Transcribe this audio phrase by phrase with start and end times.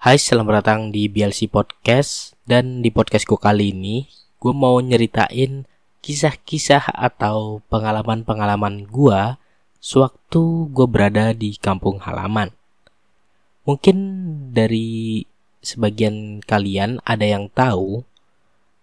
[0.00, 2.32] Hai, selamat datang di BLC Podcast.
[2.48, 4.08] Dan di podcastku kali ini
[4.40, 5.68] Gue mau nyeritain
[6.00, 9.36] kisah-kisah atau pengalaman-pengalaman gue
[9.76, 12.48] Sewaktu gue berada di kampung halaman.
[13.68, 13.96] Mungkin
[14.56, 15.28] dari
[15.60, 18.00] sebagian kalian ada yang tahu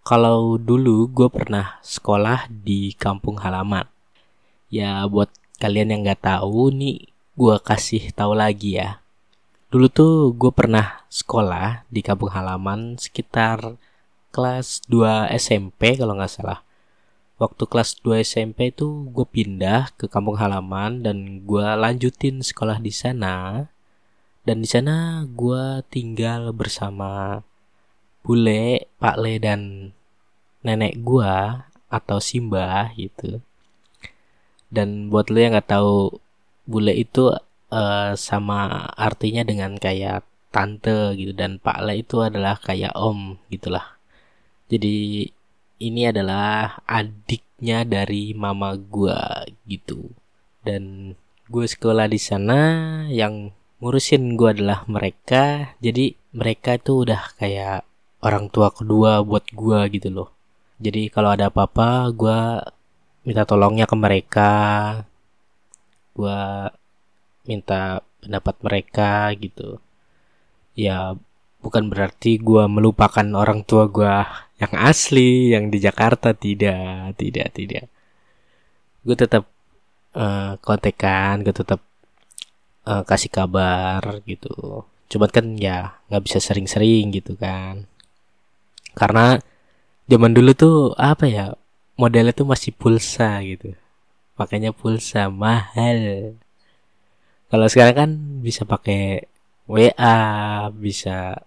[0.06, 3.90] Kalau dulu gue pernah sekolah di kampung halaman.
[4.70, 9.02] Ya buat kalian yang gak tahu nih gue kasih tahu lagi ya
[9.68, 13.76] Dulu tuh gue pernah sekolah di kampung halaman sekitar
[14.32, 16.64] kelas 2 SMP kalau nggak salah.
[17.36, 22.88] Waktu kelas 2 SMP itu gue pindah ke kampung halaman dan gue lanjutin sekolah di
[22.88, 23.68] sana.
[24.40, 27.44] Dan di sana gue tinggal bersama
[28.24, 29.92] bule, Pak Le dan
[30.64, 31.34] nenek gue
[31.92, 33.44] atau Simba gitu.
[34.72, 36.16] Dan buat lo yang nggak tahu
[36.64, 37.36] bule itu
[37.72, 43.96] uh, sama artinya dengan kayak tante gitu dan Pak Le itu adalah kayak om gitulah.
[44.68, 45.28] Jadi
[45.78, 50.12] ini adalah adiknya dari mama gua gitu.
[50.64, 51.14] Dan
[51.48, 52.60] gue sekolah di sana
[53.08, 55.72] yang ngurusin gua adalah mereka.
[55.80, 57.86] Jadi mereka itu udah kayak
[58.20, 60.28] orang tua kedua buat gua gitu loh.
[60.78, 62.60] Jadi kalau ada apa-apa gua
[63.24, 64.52] minta tolongnya ke mereka.
[66.16, 66.68] Gua
[67.48, 69.80] minta pendapat mereka gitu.
[70.76, 71.16] Ya
[71.64, 74.14] bukan berarti gue melupakan orang tua gue
[74.60, 76.36] yang asli yang di Jakarta.
[76.36, 77.84] Tidak tidak tidak.
[79.02, 79.48] Gue tetap
[80.12, 81.80] uh, kontekan gue tetap
[82.84, 84.84] uh, kasih kabar gitu.
[85.08, 87.88] Coba kan ya nggak bisa sering-sering gitu kan.
[88.92, 89.40] Karena
[90.10, 91.46] zaman dulu tuh apa ya
[91.96, 93.72] modelnya tuh masih pulsa gitu.
[94.38, 96.34] Makanya pulsa mahal
[97.48, 98.10] kalau sekarang kan
[98.44, 99.24] bisa pakai
[99.68, 100.20] WA,
[100.72, 101.44] bisa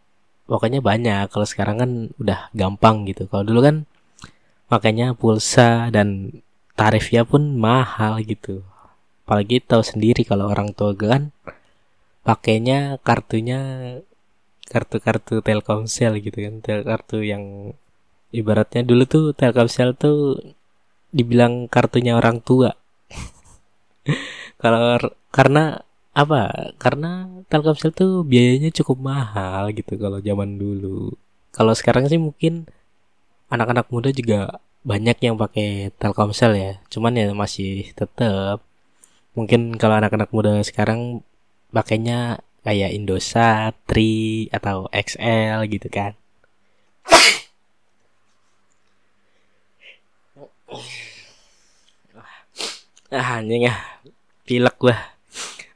[0.50, 1.30] pokoknya banyak.
[1.30, 3.30] Kalau sekarang kan udah gampang gitu.
[3.30, 3.76] Kalau dulu kan
[4.72, 6.42] makanya pulsa dan
[6.74, 8.66] tarifnya pun mahal gitu.
[9.26, 11.24] Apalagi tahu sendiri kalau orang tua gue kan
[12.26, 13.60] pakainya kartunya
[14.66, 16.56] kartu-kartu Telkomsel gitu kan.
[16.66, 17.78] Kartu yang
[18.34, 20.42] ibaratnya dulu tuh Telkomsel tuh
[21.14, 22.74] dibilang kartunya orang tua.
[24.62, 24.98] kalau
[25.30, 26.72] karena apa?
[26.76, 31.16] Karena Telkomsel tuh biayanya cukup mahal gitu kalau zaman dulu.
[31.56, 32.68] Kalau sekarang sih mungkin
[33.52, 36.72] anak-anak muda juga banyak yang pakai Telkomsel ya.
[36.92, 38.64] Cuman ya masih tetap
[39.38, 41.24] mungkin kalau anak-anak muda sekarang
[41.72, 46.14] pakainya kayak Indosat, Tri atau XL gitu kan.
[53.12, 53.76] Ah anjing ya.
[54.48, 54.96] Pilek gua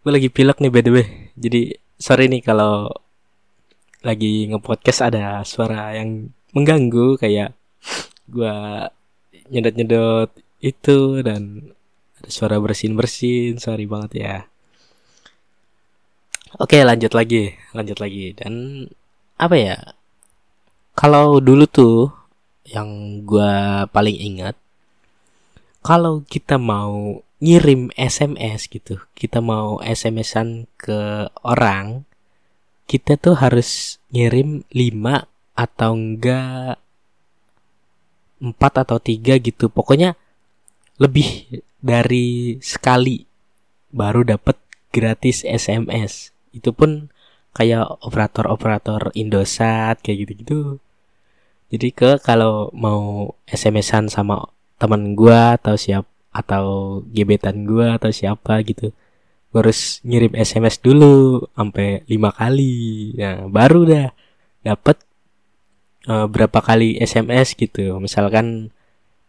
[0.06, 1.34] gue lagi pilek nih by the way.
[1.34, 2.94] Jadi sorry nih kalau
[4.06, 7.58] lagi ngepodcast ada suara yang mengganggu kayak
[8.30, 8.54] gue
[9.50, 10.30] nyedot-nyedot
[10.62, 11.74] itu dan
[12.22, 13.58] ada suara bersin-bersin.
[13.58, 14.36] Sorry banget ya.
[16.62, 18.38] Oke lanjut lagi lanjut lagi.
[18.38, 18.86] Dan
[19.42, 19.78] apa ya
[20.94, 22.14] kalau dulu tuh
[22.70, 23.54] yang gue
[23.90, 24.54] paling ingat
[25.82, 28.98] kalau kita mau ngirim SMS gitu.
[29.14, 32.10] Kita mau SMS-an ke orang
[32.90, 35.26] kita tuh harus ngirim 5
[35.58, 36.82] atau enggak
[38.42, 39.70] 4 atau 3 gitu.
[39.70, 40.18] Pokoknya
[40.98, 43.26] lebih dari sekali
[43.94, 44.58] baru dapat
[44.90, 47.14] gratis SMS itu pun
[47.54, 50.82] kayak operator-operator Indosat kayak gitu-gitu.
[51.70, 58.60] Jadi ke kalau mau SMS-an sama teman gua atau siapa atau gebetan gue atau siapa
[58.68, 58.92] gitu.
[59.52, 63.16] Gue harus ngirim SMS dulu sampai lima kali.
[63.16, 64.08] Ya baru dah
[64.68, 65.00] dapat
[66.12, 67.96] uh, berapa kali SMS gitu.
[68.04, 68.76] Misalkan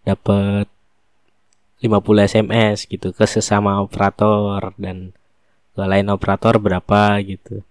[0.03, 0.67] dapat
[1.83, 5.15] 50 SMS gitu ke sesama operator dan
[5.77, 7.63] ke lain operator berapa gitu.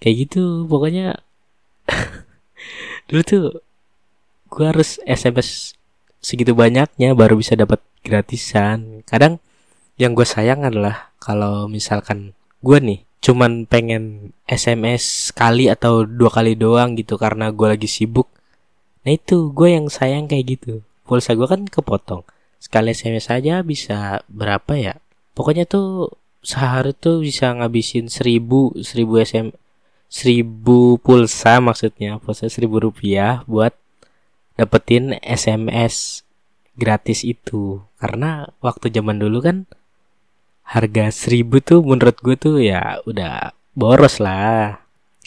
[0.00, 1.20] Kayak gitu pokoknya
[3.08, 3.44] dulu tuh
[4.48, 5.74] gue harus SMS
[6.24, 9.04] segitu banyaknya baru bisa dapat gratisan.
[9.04, 9.44] Kadang
[10.00, 12.32] yang gue sayang adalah kalau misalkan
[12.64, 18.28] gue nih cuman pengen SMS sekali atau dua kali doang gitu karena gue lagi sibuk.
[19.04, 20.80] Nah itu gue yang sayang kayak gitu.
[21.04, 22.24] Pulsa gue kan kepotong.
[22.56, 24.96] Sekali SMS saja bisa berapa ya?
[25.36, 26.08] Pokoknya tuh
[26.40, 29.52] sehari tuh bisa ngabisin seribu seribu SM
[30.08, 32.16] seribu pulsa maksudnya.
[32.20, 33.76] Pulsa seribu rupiah buat
[34.54, 36.24] dapetin SMS
[36.78, 37.82] gratis itu.
[37.98, 39.56] Karena waktu zaman dulu kan
[40.64, 44.82] harga seribu tuh menurut gue tuh ya udah boros lah.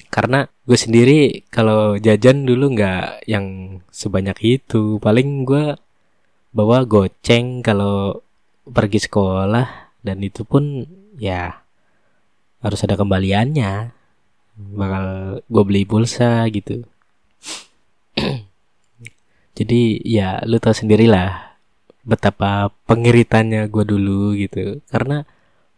[0.07, 1.19] Karena gue sendiri
[1.51, 4.99] kalau jajan dulu nggak yang sebanyak itu.
[5.03, 5.75] Paling gue
[6.55, 8.23] bawa goceng kalau
[8.67, 10.87] pergi sekolah dan itu pun
[11.19, 11.63] ya
[12.63, 13.91] harus ada kembaliannya.
[14.57, 15.05] Bakal
[15.45, 16.81] gue beli pulsa gitu
[19.57, 21.57] jadi ya lu tau sendirilah
[22.05, 24.85] betapa pengiritannya gue dulu gitu.
[24.85, 25.25] Karena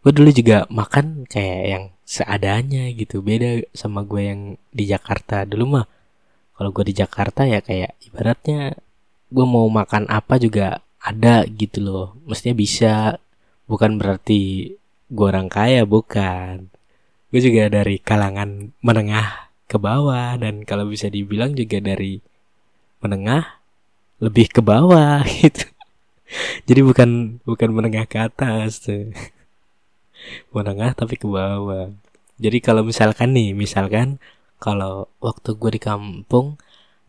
[0.04, 3.24] gue dulu juga makan kayak yang seadanya gitu.
[3.24, 4.42] Beda sama gue yang
[4.76, 5.48] di Jakarta.
[5.48, 5.86] Dulu mah
[6.60, 8.76] kalau gue di Jakarta ya kayak ibaratnya
[9.32, 12.08] gue mau makan apa juga ada gitu loh.
[12.28, 13.16] Mestinya bisa.
[13.70, 14.76] Bukan berarti
[15.08, 16.68] gue orang kaya bukan.
[17.32, 22.18] Gue juga dari kalangan menengah ke bawah dan kalau bisa dibilang juga dari
[23.00, 23.59] menengah
[24.20, 25.66] lebih ke bawah gitu.
[26.70, 27.10] Jadi bukan
[27.42, 29.10] bukan menengah ke atas tuh.
[30.54, 31.90] Menengah tapi ke bawah.
[32.40, 34.22] Jadi kalau misalkan nih misalkan
[34.62, 36.60] kalau waktu gue di kampung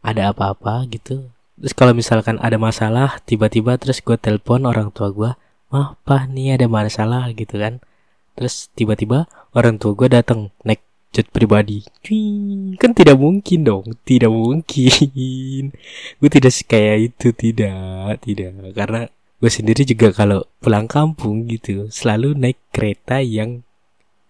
[0.00, 1.28] ada apa-apa gitu
[1.60, 5.30] terus kalau misalkan ada masalah tiba-tiba terus gue telepon orang tua gue
[5.68, 7.78] mah pak nih ada masalah gitu kan.
[8.34, 10.80] Terus tiba-tiba orang tua gue datang naik
[11.10, 11.82] jet pribadi.
[12.06, 12.78] Cuing.
[12.78, 13.86] kan tidak mungkin dong.
[14.06, 15.74] Tidak mungkin.
[16.18, 18.22] Gue tidak kayak itu tidak.
[18.22, 18.74] Tidak.
[18.74, 19.10] Karena
[19.40, 23.64] gue sendiri juga kalau pulang kampung gitu selalu naik kereta yang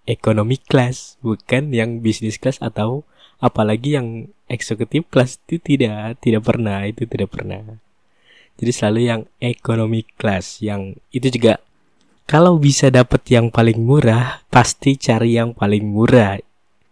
[0.07, 3.03] ekonomi kelas bukan yang bisnis kelas atau
[3.43, 5.43] apalagi yang eksekutif kelas.
[5.45, 7.83] Itu tidak tidak pernah itu tidak pernah.
[8.61, 11.61] Jadi selalu yang ekonomi kelas yang itu juga
[12.31, 16.39] kalau bisa dapat yang paling murah pasti cari yang paling murah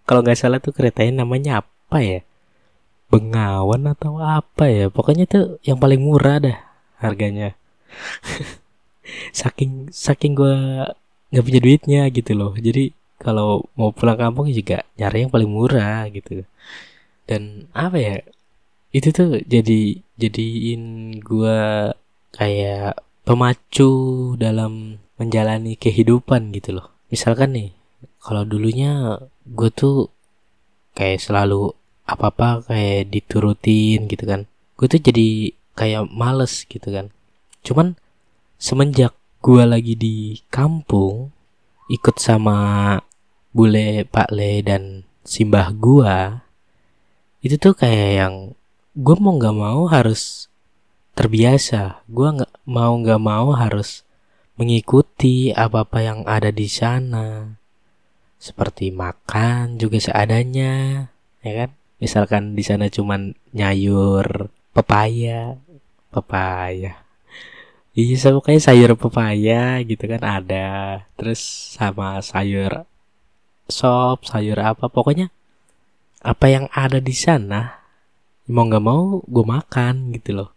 [0.08, 2.20] kalau nggak salah tuh keretanya namanya apa ya?
[3.12, 4.88] Bengawan atau apa ya?
[4.88, 6.58] Pokoknya tuh yang paling murah dah
[7.05, 7.52] harganya.
[9.37, 10.56] Saking saking gue
[11.28, 12.52] nggak punya duitnya gitu loh.
[12.56, 16.44] Jadi kalau mau pulang kampung juga nyari yang paling murah gitu.
[17.28, 18.16] Dan apa ya?
[18.88, 21.60] Itu tuh jadi jadiin gue
[22.32, 22.96] kayak
[23.28, 23.93] pemacu
[24.40, 26.88] dalam menjalani kehidupan gitu loh.
[27.12, 27.69] Misalkan nih
[28.25, 29.20] kalau dulunya
[29.53, 30.12] gue tuh
[30.93, 31.73] kayak selalu
[32.09, 34.49] apa apa kayak diturutin gitu kan.
[34.77, 37.15] Gue tuh jadi kayak males gitu kan.
[37.62, 37.95] Cuman
[38.59, 41.31] semenjak gua lagi di kampung
[41.87, 42.99] ikut sama
[43.55, 46.43] bule Pak Le dan simbah gua
[47.39, 48.35] itu tuh kayak yang
[48.99, 50.51] gue mau nggak mau harus
[51.15, 52.03] terbiasa.
[52.11, 54.03] Gue nggak mau nggak mau harus
[54.59, 57.57] mengikuti apa apa yang ada di sana
[58.38, 61.06] seperti makan juga seadanya
[61.43, 61.70] ya kan?
[61.99, 65.58] Misalkan di sana cuman nyayur pepaya
[66.14, 67.02] pepaya.
[67.99, 71.02] Iya sama kayak sayur pepaya gitu kan ada.
[71.19, 71.43] Terus
[71.75, 72.87] sama sayur
[73.69, 75.29] sop sayur apa pokoknya
[76.23, 77.82] apa yang ada di sana
[78.49, 80.50] mau nggak mau gue makan gitu loh.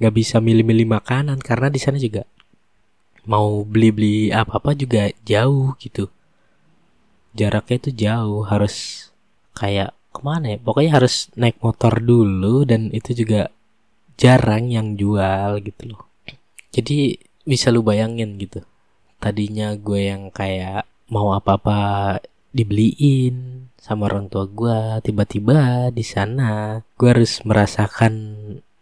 [0.00, 2.24] Nggak bisa milih-milih makanan karena di sana juga
[3.28, 6.08] mau beli-beli apa-apa juga jauh gitu
[7.36, 9.08] jaraknya itu jauh harus
[9.52, 10.58] kayak ke mana ya?
[10.58, 13.52] Pokoknya harus naik motor dulu dan itu juga
[14.16, 16.02] jarang yang jual gitu loh.
[16.72, 18.64] Jadi bisa lu bayangin gitu.
[19.20, 22.18] Tadinya gue yang kayak mau apa-apa
[22.50, 28.12] dibeliin sama orang tua gue tiba-tiba di sana gue harus merasakan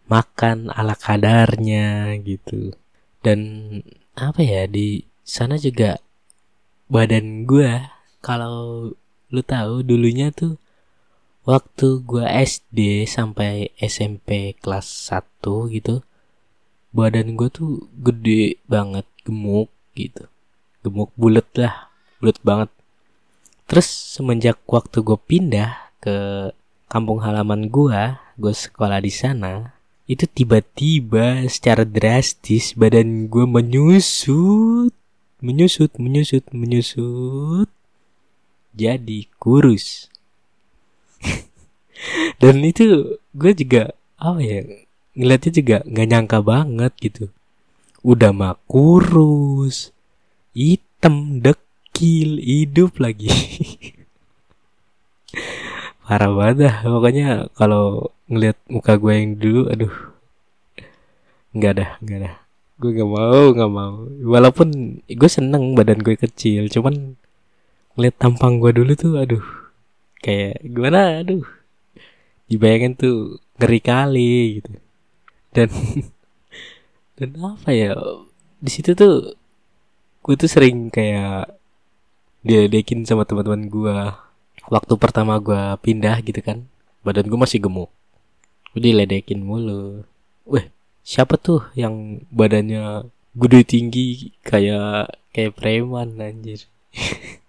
[0.09, 2.73] makan ala kadarnya gitu.
[3.21, 3.41] Dan
[4.15, 5.99] apa ya di sana juga
[6.87, 7.94] badan gue
[8.25, 8.89] kalau
[9.29, 10.57] lu tahu dulunya tuh
[11.45, 15.45] waktu gua SD sampai SMP kelas 1
[15.77, 16.01] gitu
[16.97, 20.25] badan gua tuh gede banget gemuk gitu.
[20.81, 22.71] Gemuk bulat lah bulat banget.
[23.69, 26.17] Terus semenjak waktu gue pindah ke
[26.89, 34.93] kampung halaman gua gue sekolah di sana itu tiba-tiba secara drastis badan gue menyusut
[35.41, 37.69] menyusut menyusut menyusut
[38.75, 40.11] jadi kurus.
[42.43, 44.61] Dan itu gue juga apa ya
[45.15, 47.25] ngeliatnya juga nggak nyangka banget gitu.
[48.05, 49.95] Udah mah kurus
[50.53, 53.31] hitam dekil hidup lagi.
[56.05, 56.77] Parah banget dah.
[56.85, 59.95] Pokoknya kalau ngeliat muka gue yang dulu aduh
[61.55, 62.35] nggak dah nggak dah
[62.75, 63.97] gue nggak mau nggak mau.
[64.27, 64.69] Walaupun
[65.07, 67.17] gue seneng badan gue kecil cuman
[67.95, 69.45] ngeliat tampang gue dulu tuh aduh.
[70.23, 71.23] Kayak gimana?
[71.23, 71.47] Aduh.
[72.51, 74.71] Dibayangin tuh ngeri kali gitu.
[75.55, 75.69] Dan
[77.19, 77.95] dan apa ya
[78.59, 79.39] di situ tuh
[80.25, 81.55] gue tuh sering kayak
[82.43, 83.97] diledekin sama teman-teman gue
[84.67, 86.67] waktu pertama gue pindah gitu kan
[87.07, 87.93] badan gue masih gemuk.
[88.75, 90.03] Gue diledekin mulu.
[90.49, 90.67] Weh
[91.05, 96.65] siapa tuh yang badannya gede tinggi kayak kayak preman anjir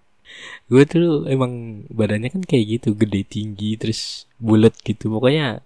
[0.66, 5.14] gue tuh emang badannya kan kayak gitu gede tinggi terus bulat gitu.
[5.14, 5.62] Pokoknya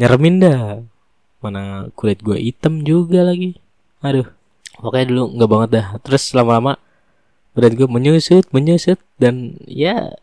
[0.00, 0.82] nyeremin dah.
[1.44, 3.58] Mana kulit gue hitam juga lagi.
[4.02, 4.26] Aduh
[4.80, 5.86] pokoknya dulu nggak banget dah.
[6.02, 6.80] Terus lama-lama
[7.54, 10.18] badan gue menyusut menyusut dan ya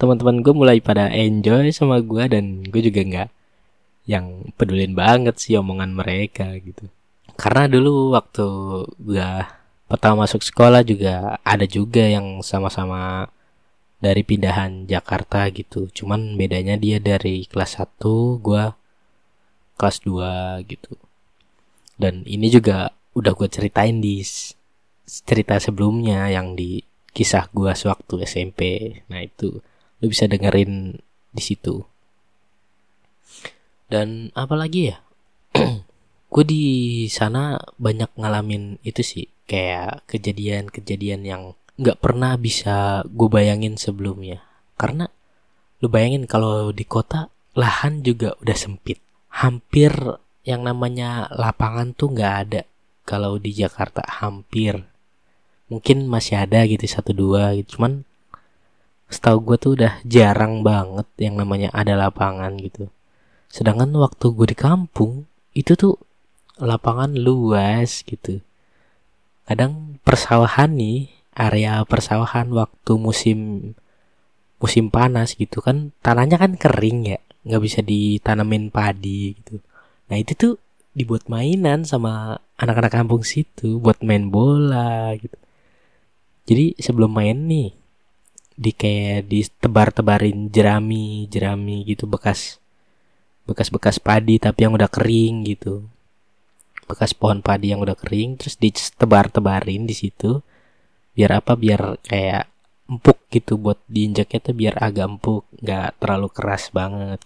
[0.00, 3.28] teman-teman gue mulai pada enjoy sama gue dan gue juga nggak
[4.08, 6.88] yang pedulin banget sih omongan mereka gitu.
[7.36, 8.46] Karena dulu waktu
[8.96, 9.30] gue
[9.84, 13.28] pertama masuk sekolah juga ada juga yang sama-sama
[14.00, 15.92] dari pindahan Jakarta gitu.
[15.92, 18.00] Cuman bedanya dia dari kelas 1
[18.40, 18.64] gue
[19.76, 20.96] kelas 2 gitu.
[22.00, 24.24] Dan ini juga udah gue ceritain di
[25.04, 26.80] cerita sebelumnya yang di
[27.10, 28.60] kisah gue sewaktu SMP
[29.10, 29.58] nah itu
[30.00, 30.96] lu bisa dengerin
[31.30, 31.84] di situ.
[33.90, 34.96] Dan apalagi ya?
[36.30, 36.64] Gue di
[37.10, 41.42] sana banyak ngalamin itu sih kayak kejadian-kejadian yang
[41.80, 44.44] nggak pernah bisa gue bayangin sebelumnya.
[44.76, 45.08] Karena
[45.80, 49.00] lu bayangin kalau di kota lahan juga udah sempit.
[49.32, 49.96] Hampir
[50.44, 52.62] yang namanya lapangan tuh nggak ada.
[53.08, 54.76] Kalau di Jakarta hampir.
[55.72, 57.80] Mungkin masih ada gitu satu dua gitu.
[57.80, 58.04] Cuman
[59.10, 62.92] setahu gue tuh udah jarang banget yang namanya ada lapangan gitu.
[63.50, 65.98] Sedangkan waktu gue di kampung itu tuh
[66.60, 68.38] lapangan luas gitu.
[69.48, 73.72] Kadang persawahan nih area persawahan waktu musim
[74.60, 77.18] musim panas gitu kan tanahnya kan kering ya
[77.48, 79.56] nggak bisa ditanamin padi gitu.
[80.12, 80.52] Nah itu tuh
[80.92, 85.36] dibuat mainan sama anak-anak kampung situ buat main bola gitu.
[86.44, 87.72] Jadi sebelum main nih
[88.60, 92.60] di kayak ditebar-tebarin jerami jerami gitu bekas
[93.48, 95.88] bekas-bekas padi tapi yang udah kering gitu.
[96.84, 100.44] Bekas pohon padi yang udah kering terus ditebar-tebarin di situ
[101.20, 102.48] biar apa biar kayak
[102.88, 107.20] empuk gitu buat diinjaknya tuh biar agak empuk nggak terlalu keras banget.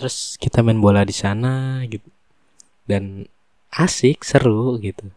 [0.00, 2.08] Terus kita main bola di sana gitu.
[2.88, 3.28] Dan
[3.68, 5.12] asik seru gitu.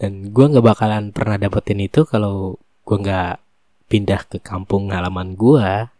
[0.00, 2.56] Dan gue nggak bakalan pernah dapetin itu kalau
[2.88, 3.36] gue nggak
[3.92, 5.92] pindah ke kampung halaman gue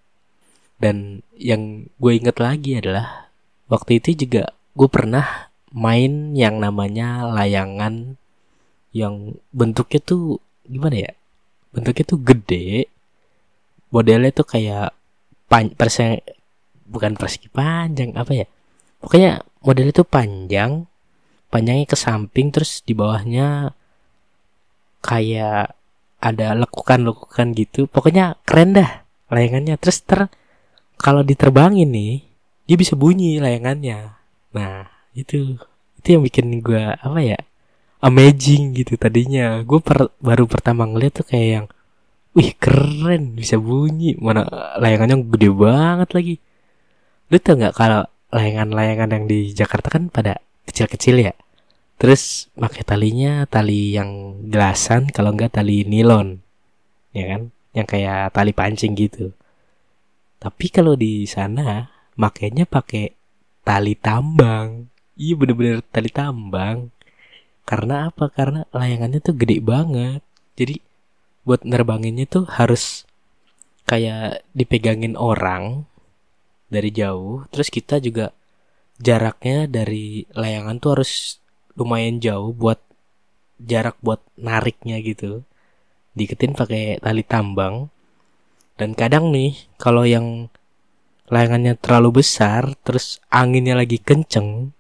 [0.77, 3.31] dan yang gue inget lagi adalah
[3.71, 8.19] waktu itu juga gue pernah main yang namanya layangan
[8.91, 11.13] yang bentuknya tuh gimana ya
[11.77, 12.89] bentuknya tuh gede.
[13.93, 14.97] Modelnya tuh kayak
[15.47, 16.25] pan persen
[16.89, 18.47] bukan persegi panjang apa ya?
[19.05, 20.89] Pokoknya modelnya tuh panjang
[21.53, 23.77] panjangnya ke samping terus di bawahnya
[25.05, 25.77] kayak
[26.25, 27.85] ada lekukan-lekukan gitu.
[27.93, 29.77] Pokoknya keren dah layangannya.
[29.77, 30.33] Terus ter
[30.97, 32.25] kalau diterbangin nih
[32.65, 34.17] dia bisa bunyi layangannya.
[34.57, 35.61] Nah itu
[36.01, 37.39] itu yang bikin gue apa ya
[38.07, 39.59] amazing gitu tadinya.
[39.67, 41.67] Gue per, baru pertama ngeliat tuh kayak yang
[42.39, 44.15] wih keren bisa bunyi.
[44.23, 44.47] Mana
[44.79, 46.35] layangannya gede banget lagi.
[47.35, 50.39] Lu tau nggak kalau layangan-layangan yang di Jakarta kan pada
[50.71, 51.35] kecil-kecil ya?
[51.99, 56.39] Terus pakai talinya tali yang gelasan kalau enggak tali nilon.
[57.11, 57.43] Ya kan?
[57.75, 59.35] Yang kayak tali pancing gitu.
[60.39, 63.17] Tapi kalau di sana makainya pakai
[63.67, 64.87] tali tambang.
[65.17, 66.93] Iya bener-bener tali tambang
[67.67, 68.31] karena apa?
[68.31, 70.23] Karena layangannya tuh gede banget.
[70.55, 70.79] Jadi
[71.43, 73.03] buat nerbanginnya tuh harus
[73.91, 75.83] kayak dipegangin orang
[76.71, 77.43] dari jauh.
[77.51, 78.31] Terus kita juga
[79.03, 81.43] jaraknya dari layangan tuh harus
[81.75, 82.79] lumayan jauh buat
[83.59, 85.43] jarak buat nariknya gitu.
[86.15, 87.91] Diketin pakai tali tambang.
[88.79, 90.47] Dan kadang nih kalau yang
[91.27, 94.76] layangannya terlalu besar terus anginnya lagi kenceng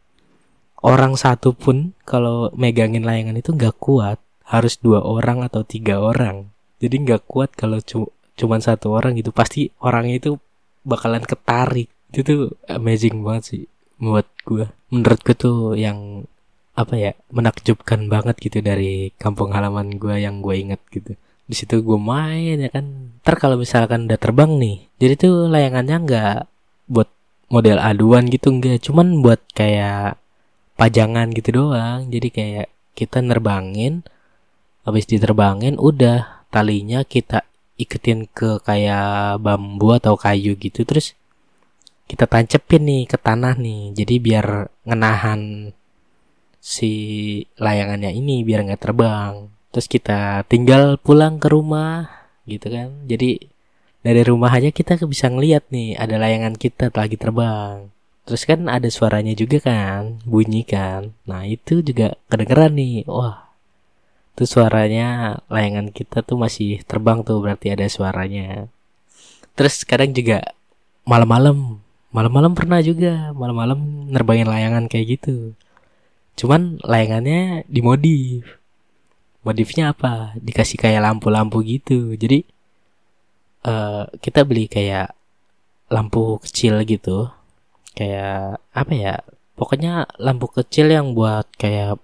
[0.86, 4.22] orang satu pun kalau megangin layangan itu nggak kuat.
[4.46, 6.54] Harus dua orang atau tiga orang.
[6.78, 9.34] Jadi nggak kuat kalau cu cuman satu orang gitu.
[9.34, 10.30] Pasti orangnya itu
[10.86, 11.90] bakalan ketarik.
[12.14, 12.40] Itu tuh
[12.70, 13.62] amazing banget sih
[13.96, 16.28] buat gue menurut gue tuh yang
[16.76, 21.18] apa ya menakjubkan banget gitu dari kampung halaman gue yang gue inget gitu.
[21.46, 23.16] Di situ gue main ya kan.
[23.26, 26.36] Ntar kalau misalkan udah terbang nih jadi tuh layangannya nggak
[26.86, 27.08] buat
[27.52, 30.18] model aduan gitu enggak cuman buat kayak
[30.76, 32.06] pajangan gitu doang.
[32.12, 34.04] Jadi kayak kita nerbangin
[34.86, 37.42] habis diterbangin udah talinya kita
[37.76, 41.12] iketin ke kayak bambu atau kayu gitu terus
[42.06, 43.92] kita tancepin nih ke tanah nih.
[43.96, 44.46] Jadi biar
[44.86, 45.72] ngenahan
[46.62, 46.92] si
[47.58, 49.50] layangannya ini biar nggak terbang.
[49.74, 52.08] Terus kita tinggal pulang ke rumah
[52.46, 52.94] gitu kan.
[53.10, 53.42] Jadi
[54.06, 57.90] dari rumah aja kita bisa ngeliat nih ada layangan kita lagi terbang
[58.26, 61.14] terus kan ada suaranya juga kan bunyi kan.
[61.30, 63.06] Nah itu juga kedengeran nih.
[63.06, 63.46] Wah
[64.34, 68.68] itu suaranya layangan kita tuh masih terbang tuh berarti ada suaranya.
[69.56, 70.42] Terus kadang juga
[71.06, 71.80] malam-malam
[72.10, 75.54] malam-malam pernah juga malam-malam nerbangin layangan kayak gitu.
[76.36, 78.58] Cuman layangannya dimodif
[79.46, 80.34] modifnya apa?
[80.36, 82.18] Dikasih kayak lampu-lampu gitu.
[82.18, 82.42] Jadi
[83.64, 85.14] uh, kita beli kayak
[85.86, 87.30] lampu kecil gitu
[87.96, 89.14] kayak apa ya
[89.56, 91.96] pokoknya lampu kecil yang buat kayak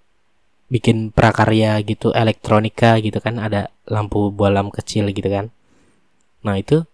[0.72, 5.52] bikin prakarya gitu elektronika gitu kan ada lampu bolam kecil gitu kan.
[6.40, 6.88] Nah itu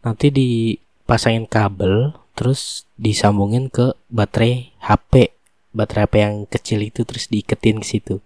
[0.00, 5.36] nanti dipasangin kabel terus disambungin ke baterai HP
[5.76, 8.24] baterai HP yang kecil itu terus diiketin ke situ.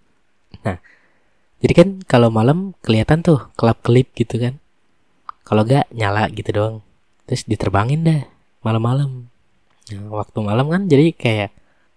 [0.62, 0.78] Nah
[1.58, 4.62] jadi kan kalau malam kelihatan tuh kelap kelip gitu kan.
[5.42, 6.76] Kalau gak nyala gitu doang.
[7.26, 8.20] Terus diterbangin dah
[8.62, 9.32] malam-malam
[9.96, 11.50] waktu malam kan jadi kayak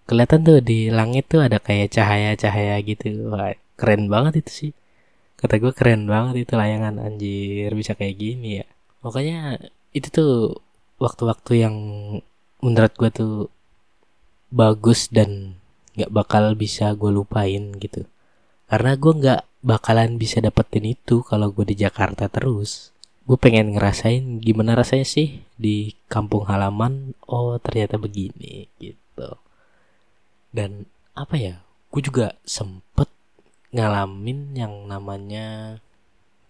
[0.06, 3.32] kelihatan tuh di langit tuh ada kayak cahaya-cahaya gitu.
[3.32, 4.72] Wah, keren banget itu sih.
[5.40, 8.66] Kata gue keren banget itu layangan anjir bisa kayak gini ya.
[9.02, 9.58] Makanya
[9.96, 10.32] itu tuh
[11.02, 11.76] waktu-waktu yang
[12.62, 13.34] menurut gue tuh
[14.52, 15.58] bagus dan
[15.98, 18.06] nggak bakal bisa gue lupain gitu.
[18.70, 22.91] Karena gue nggak bakalan bisa dapetin itu kalau gue di Jakarta terus
[23.22, 29.38] gue pengen ngerasain gimana rasanya sih di kampung halaman oh ternyata begini gitu.
[30.50, 31.54] Dan apa ya
[31.92, 33.06] gue juga sempet
[33.72, 35.78] ngalamin yang namanya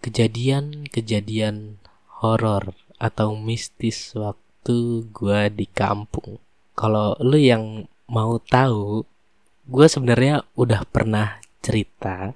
[0.02, 1.78] kejadian-kejadian
[2.22, 6.40] horor atau mistis waktu gue di kampung.
[6.72, 9.04] Kalau lu yang mau tahu
[9.68, 12.34] gue sebenarnya udah pernah cerita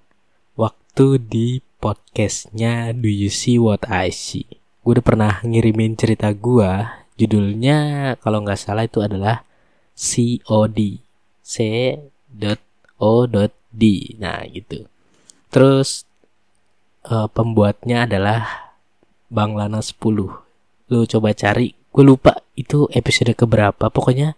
[0.55, 4.51] waktu di podcastnya Do You See What I See
[4.83, 6.67] gue udah pernah ngirimin cerita gue
[7.15, 7.79] judulnya
[8.19, 9.47] kalau nggak salah itu adalah
[9.95, 11.07] COD
[11.47, 13.83] c.o.d.
[14.19, 14.91] Nah, gitu.
[15.55, 16.03] Terus
[17.07, 18.75] uh, pembuatnya adalah
[19.31, 19.95] Bang Lana 10.
[20.91, 23.87] Lu coba cari, gue lupa itu episode keberapa.
[23.87, 24.35] Pokoknya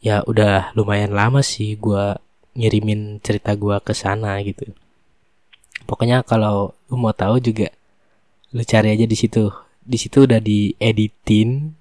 [0.00, 2.16] ya udah lumayan lama sih gue
[2.56, 4.72] ngirimin cerita gue ke sana gitu.
[5.88, 7.72] Pokoknya kalau lu mau tahu juga
[8.52, 9.48] lu cari aja di situ.
[9.80, 11.72] Di situ udah dieditin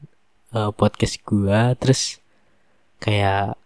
[0.56, 2.24] uh, podcast gue terus
[3.04, 3.60] kayak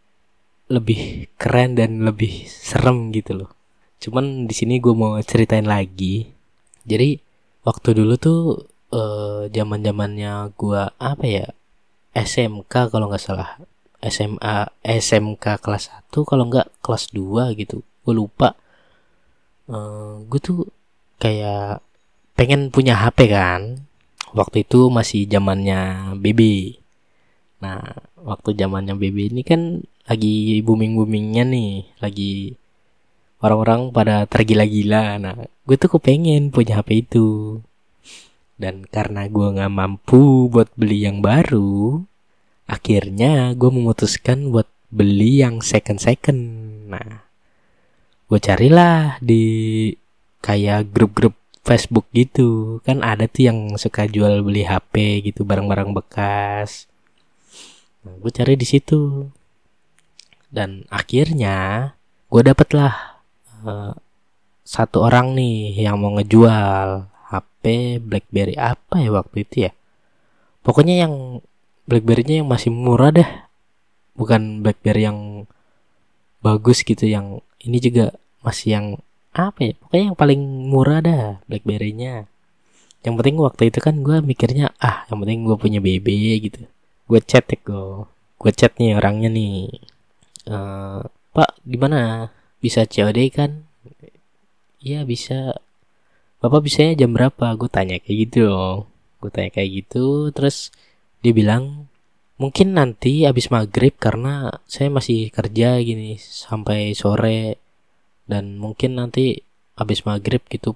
[0.73, 3.53] lebih keren dan lebih serem gitu loh.
[4.01, 6.25] Cuman di sini gue mau ceritain lagi.
[6.89, 7.21] Jadi
[7.61, 8.39] waktu dulu tuh
[8.89, 11.47] eh, zaman zamannya gue apa ya
[12.17, 13.61] SMK kalau nggak salah
[14.01, 18.57] SMA SMK kelas 1 kalau nggak kelas 2 gitu gue lupa
[19.71, 20.59] uh, gue tuh
[21.17, 21.79] kayak
[22.35, 23.87] pengen punya HP kan.
[24.31, 26.41] Waktu itu masih zamannya BB
[27.61, 27.77] nah
[28.17, 31.87] waktu zamannya BB ini kan lagi booming boomingnya nih.
[32.03, 32.55] Lagi
[33.39, 35.17] orang-orang pada tergila-gila.
[35.23, 37.59] Nah gue tuh kepengen punya HP itu.
[38.59, 42.05] Dan karena gue nggak mampu buat beli yang baru
[42.71, 46.39] akhirnya gue memutuskan buat beli yang second second
[46.87, 47.27] nah
[48.31, 49.43] gue carilah di
[50.39, 51.35] kayak grup-grup
[51.67, 52.79] Facebook gitu.
[52.87, 56.87] Kan ada tuh yang suka jual beli HP gitu barang-barang bekas.
[58.07, 59.27] Nah, gue cari di situ.
[60.47, 61.91] Dan akhirnya
[62.31, 63.19] gue dapet lah
[63.67, 63.91] uh,
[64.63, 69.71] satu orang nih yang mau ngejual HP BlackBerry apa ya waktu itu ya?
[70.63, 71.43] Pokoknya yang
[71.83, 73.29] BlackBerry-nya yang masih murah dah
[74.15, 75.43] bukan BlackBerry yang
[76.39, 78.87] bagus gitu yang ini juga masih yang
[79.31, 82.27] apa ya pokoknya yang paling murah dah BlackBerry-nya.
[83.01, 86.07] Yang penting waktu itu kan gue mikirnya ah yang penting gue punya BB
[86.45, 86.61] gitu.
[87.09, 88.05] Gue chat ya gue
[88.41, 89.69] gue chat nih orangnya nih.
[90.49, 92.29] Uh, Pak gimana?
[92.61, 93.65] Bisa COD kan?
[94.81, 95.57] Iya bisa.
[96.41, 97.53] Bapak bisanya jam berapa?
[97.57, 98.49] Gue tanya kayak gitu.
[98.49, 100.73] Loh gue tanya kayak gitu terus
[101.21, 101.85] dia bilang
[102.41, 107.61] mungkin nanti abis maghrib karena saya masih kerja gini sampai sore.
[108.25, 109.37] Dan mungkin nanti
[109.77, 110.73] abis maghrib gitu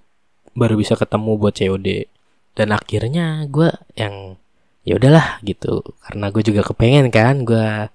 [0.53, 2.07] baru bisa ketemu buat COD
[2.55, 4.37] dan akhirnya gue yang
[4.85, 5.81] ya udahlah gitu.
[6.05, 7.89] Karena gue juga kepengen kan gue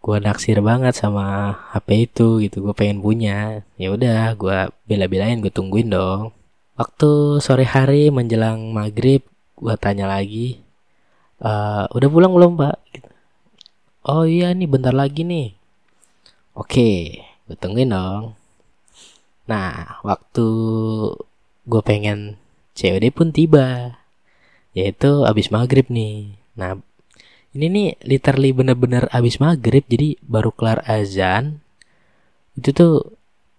[0.00, 2.64] gue naksir banget sama HP itu gitu.
[2.64, 3.60] Gue pengen punya.
[3.76, 6.32] Ya udah gue bela-belain gue tungguin dong.
[6.80, 9.20] Waktu sore hari menjelang maghrib
[9.56, 10.65] gue tanya lagi
[11.40, 11.52] e,
[11.90, 12.76] udah pulang belum pak?
[12.92, 13.10] Gitu.
[14.06, 15.52] oh iya nih bentar lagi nih.
[16.56, 18.34] Oke gue tungguin dong.
[19.50, 20.46] Nah waktu
[21.66, 22.40] gue pengen
[22.76, 23.98] COD pun tiba
[24.76, 26.36] yaitu abis maghrib nih.
[26.58, 26.80] Nah
[27.56, 31.64] ini nih literally bener-bener abis maghrib jadi baru kelar azan
[32.56, 32.94] itu tuh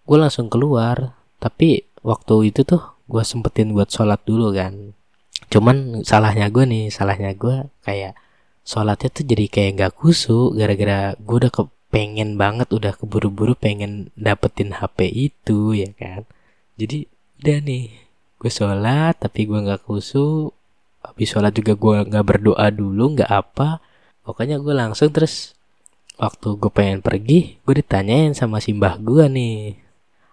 [0.08, 1.13] gue langsung keluar.
[1.38, 4.97] Tapi waktu itu tuh gue sempetin buat sholat dulu kan
[5.48, 8.20] cuman salahnya gue nih salahnya gue kayak
[8.68, 14.76] sholatnya tuh jadi kayak nggak kusuk gara-gara gue udah kepengen banget udah keburu-buru pengen dapetin
[14.76, 16.28] HP itu ya kan?
[16.76, 17.08] Jadi
[17.40, 17.86] udah nih
[18.38, 20.52] gue sholat tapi gue nggak kusuk
[21.02, 23.80] habis sholat juga gue nggak berdoa dulu nggak apa
[24.28, 25.56] pokoknya gue langsung terus
[26.20, 29.80] waktu gue pengen pergi gue ditanyain sama simbah gue nih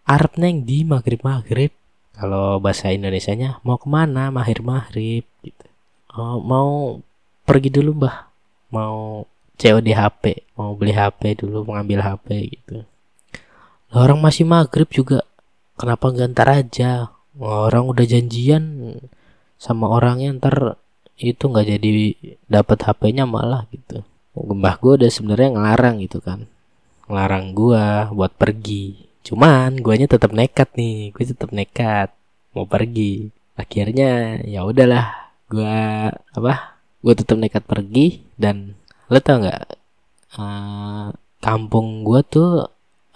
[0.04, 1.72] Arab neng di maghrib maghrib
[2.14, 5.66] kalau bahasa Indonesia nya mau ke mana mahir maghrib gitu.
[6.14, 7.02] Oh, mau
[7.42, 8.30] pergi dulu mbah.
[8.70, 12.86] Mau COD HP mau beli HP dulu mengambil HP gitu.
[13.94, 15.22] Orang masih maghrib juga.
[15.74, 17.10] Kenapa gak ntar aja?
[17.34, 18.94] Orang udah janjian
[19.58, 20.78] sama orangnya ntar
[21.18, 21.90] itu nggak jadi
[22.46, 24.02] dapat HP-nya malah gitu.
[24.34, 26.46] Mbah gue udah sebenarnya ngelarang gitu kan.
[27.06, 31.10] Ngelarang gue buat pergi cuman guanya tetap nekat nih.
[31.16, 32.12] Gue tetap nekat.
[32.54, 33.32] Mau pergi.
[33.56, 35.32] Akhirnya ya udahlah.
[35.48, 35.76] Gue
[36.12, 36.54] apa?
[37.00, 38.76] Gue tetap nekat pergi dan
[39.12, 39.62] lo tau nggak
[40.40, 41.12] uh,
[41.44, 42.64] kampung gue tuh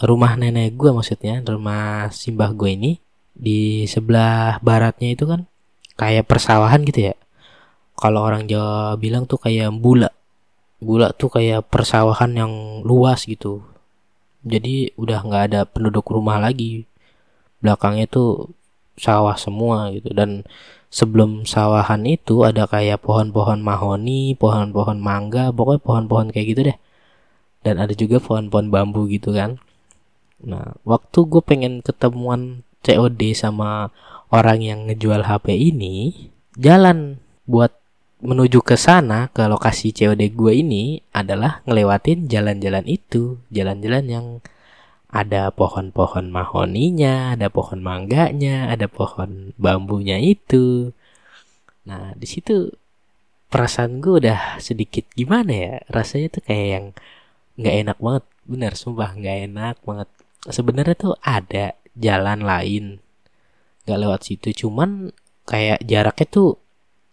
[0.04, 2.92] rumah nenek gue maksudnya rumah simbah gue ini
[3.32, 5.48] di sebelah baratnya itu kan
[5.98, 7.14] kayak persawahan gitu ya.
[7.98, 10.10] Kalau orang Jawa bilang tuh kayak bula.
[10.78, 12.52] Bula tuh kayak persawahan yang
[12.86, 13.66] luas gitu
[14.44, 16.86] jadi udah nggak ada penduduk rumah lagi.
[17.62, 18.54] Belakangnya tuh
[18.98, 20.10] sawah semua gitu.
[20.14, 20.46] Dan
[20.90, 26.78] sebelum sawahan itu ada kayak pohon-pohon mahoni pohon-pohon mangga pokoknya pohon-pohon kayak gitu deh.
[27.62, 29.58] Dan ada juga pohon-pohon bambu gitu kan.
[30.42, 33.90] Nah waktu gue pengen ketemuan COD sama
[34.30, 37.77] orang yang ngejual HP ini jalan buat
[38.18, 44.26] menuju ke sana ke lokasi COD gue ini adalah ngelewatin jalan-jalan itu, jalan-jalan yang
[45.08, 50.92] ada pohon-pohon mahoninya, ada pohon mangganya, ada pohon bambunya itu.
[51.88, 52.68] Nah, di situ
[53.48, 55.74] perasaan gue udah sedikit gimana ya?
[55.88, 56.86] Rasanya tuh kayak yang
[57.56, 60.08] nggak enak banget, bener sumpah nggak enak banget.
[60.44, 62.84] Sebenarnya tuh ada jalan lain
[63.88, 65.14] nggak lewat situ, cuman
[65.48, 66.60] kayak jaraknya tuh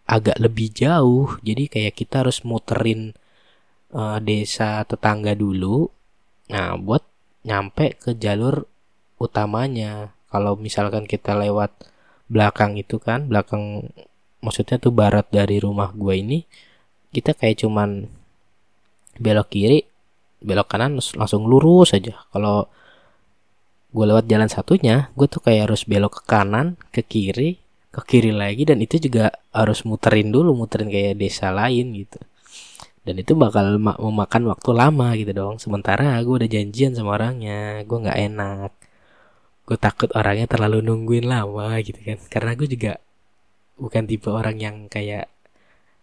[0.06, 1.38] agak lebih jauh.
[1.42, 3.14] Jadi kayak kita harus muterin
[3.94, 5.90] uh, desa tetangga dulu.
[6.54, 7.02] Nah buat
[7.46, 8.70] nyampe ke jalur
[9.18, 10.14] utamanya.
[10.30, 11.72] Kalau misalkan kita lewat
[12.26, 13.94] belakang itu kan belakang
[14.42, 16.42] maksudnya tuh barat dari rumah gue ini
[17.14, 18.10] kita kayak cuman
[19.22, 19.86] belok kiri
[20.42, 22.14] belok kanan langsung lurus aja.
[22.30, 22.70] Kalau
[23.96, 27.64] gue lewat jalan satunya gue tuh kayak harus belok ke kanan ke kiri
[27.96, 32.20] ke kiri lagi dan itu juga harus muterin dulu muterin kayak desa lain gitu.
[33.06, 35.56] Dan itu bakal memakan waktu lama gitu dong.
[35.62, 38.72] Sementara gue udah janjian sama orangnya gue nggak enak.
[39.66, 42.18] Gue takut orangnya terlalu nungguin lama gitu kan.
[42.28, 42.98] Karena gue juga
[43.78, 45.30] bukan tipe orang yang kayak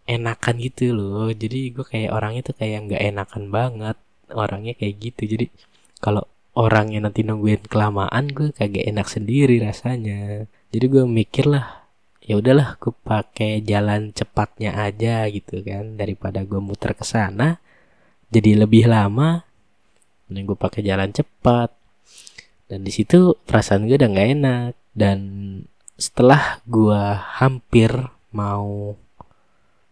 [0.06, 1.28] enakan gitu loh.
[1.34, 3.96] Jadi gue kayak orangnya tuh kayak nggak enakan banget.
[4.30, 5.22] Orangnya kayak gitu.
[5.26, 5.46] Jadi
[5.98, 6.22] kalau
[6.54, 10.46] orangnya nanti nungguin kelamaan gue kagak enak sendiri rasanya.
[10.70, 11.81] Jadi gue mikir lah
[12.22, 15.98] ya udahlah gue pakai jalan cepatnya aja gitu kan.
[15.98, 17.58] Daripada gue muter ke sana
[18.32, 19.44] jadi lebih lama
[20.30, 21.74] dan gue pakai jalan cepat.
[22.70, 24.72] Dan di situ perasaan gue udah nggak enak.
[24.96, 25.18] Dan
[26.00, 27.02] setelah gue
[27.42, 27.92] hampir
[28.32, 28.96] mau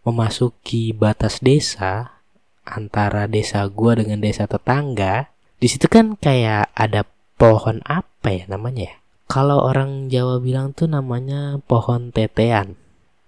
[0.01, 2.21] memasuki batas desa
[2.65, 5.29] antara desa gue dengan desa tetangga
[5.61, 7.05] di situ kan kayak ada
[7.37, 8.95] pohon apa ya namanya ya
[9.31, 12.75] kalau orang Jawa bilang tuh namanya pohon tetean.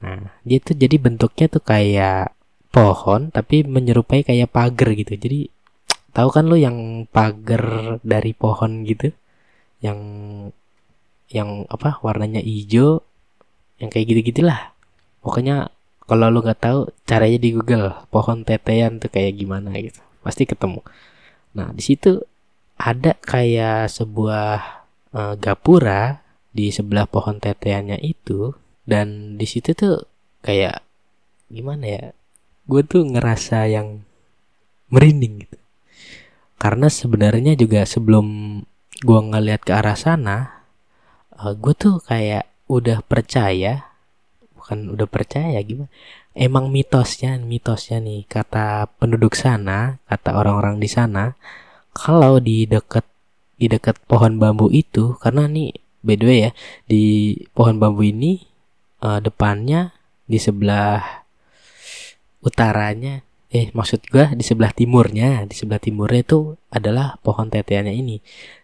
[0.03, 2.35] Nah, dia tuh jadi bentuknya tuh kayak
[2.75, 5.15] pohon tapi menyerupai kayak pagar gitu.
[5.15, 5.47] Jadi
[6.11, 9.15] tahu kan lo yang pagar dari pohon gitu?
[9.79, 10.01] Yang
[11.31, 13.07] yang apa warnanya hijau
[13.79, 14.75] yang kayak gitu-gitulah.
[15.23, 15.71] Pokoknya
[16.11, 20.03] kalau lo nggak tahu caranya di Google pohon tetean tuh kayak gimana gitu.
[20.27, 20.83] Pasti ketemu.
[21.55, 22.19] Nah, di situ
[22.75, 24.82] ada kayak sebuah
[25.13, 28.53] uh, gapura di sebelah pohon teteannya itu
[28.85, 30.05] dan di situ tuh
[30.45, 30.85] kayak
[31.49, 32.05] gimana ya
[32.69, 34.05] gue tuh ngerasa yang
[34.93, 35.59] merinding gitu.
[36.61, 38.61] Karena sebenarnya juga sebelum
[39.03, 40.63] gue ngeliat ke arah sana
[41.37, 43.93] uh, eh, gue tuh kayak udah percaya
[44.55, 45.91] bukan udah percaya gimana?
[46.33, 51.37] Emang mitosnya mitosnya nih kata penduduk sana kata orang-orang di sana
[51.93, 53.05] kalau di deket
[53.63, 55.71] di dekat pohon bambu itu karena nih
[56.03, 56.53] by the way ya
[56.91, 57.03] di
[57.55, 58.43] pohon bambu ini
[59.07, 59.95] uh, depannya
[60.27, 61.23] di sebelah
[62.43, 63.23] utaranya
[63.55, 68.19] eh maksud gua di sebelah timurnya di sebelah timurnya itu adalah pohon teteannya ini.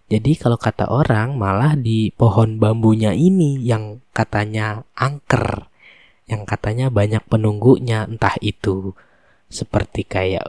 [0.09, 5.69] Jadi kalau kata orang malah di pohon bambunya ini yang katanya angker
[6.27, 8.97] yang katanya banyak penunggunya entah itu
[9.53, 10.49] seperti kayak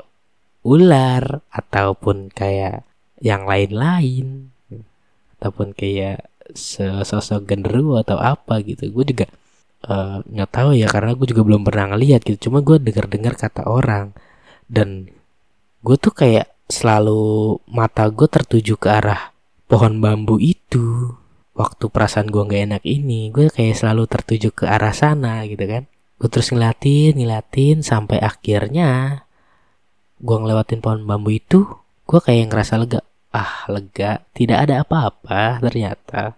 [0.63, 2.88] ular ataupun kayak
[3.19, 4.51] yang lain-lain.
[5.39, 8.89] Ataupun kayak sosok genderuwo atau apa gitu.
[8.89, 9.25] Gue juga
[9.85, 12.49] eh, nggak uh, tahu ya karena gue juga belum pernah ngeliat gitu.
[12.49, 14.15] Cuma gue dengar-dengar kata orang.
[14.65, 15.09] Dan
[15.83, 19.31] gue tuh kayak selalu mata gue tertuju ke arah
[19.69, 21.15] pohon bambu itu.
[21.55, 25.83] Waktu perasaan gue nggak enak ini gue kayak selalu tertuju ke arah sana gitu kan.
[26.19, 29.23] Gue terus ngeliatin ngeliatin sampai akhirnya
[30.19, 31.63] gue ngelewatin pohon bambu itu
[32.09, 32.99] gue kayak ngerasa lega
[33.33, 34.25] ah lega.
[34.33, 36.37] Tidak ada apa-apa ternyata.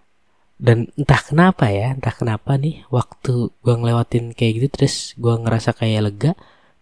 [0.62, 5.74] Dan entah kenapa ya entah kenapa nih waktu gue ngelewatin kayak gitu terus gue ngerasa
[5.74, 6.32] kayak lega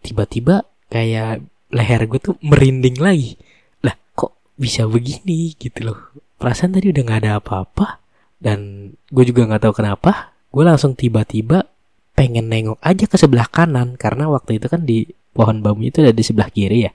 [0.04, 1.40] tiba-tiba kayak
[1.72, 3.40] leher gue tuh merinding lagi.
[3.80, 5.98] Lah kok bisa begini gitu loh?
[6.36, 8.04] Perasaan tadi udah nggak ada apa-apa
[8.40, 11.64] dan gue juga nggak tahu kenapa gue langsung tiba-tiba
[12.12, 16.12] pengen nengok aja ke sebelah kanan karena waktu itu kan di pohon bambu itu ada
[16.12, 16.92] di sebelah kiri ya.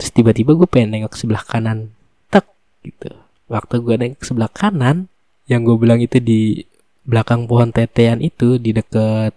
[0.00, 1.92] Terus tiba-tiba gue pengen nengok ke sebelah kanan
[2.86, 3.10] gitu.
[3.50, 5.10] Waktu gue nengok ke sebelah kanan
[5.50, 6.66] yang gue bilang itu di
[7.06, 9.34] belakang pohon tetean itu di deket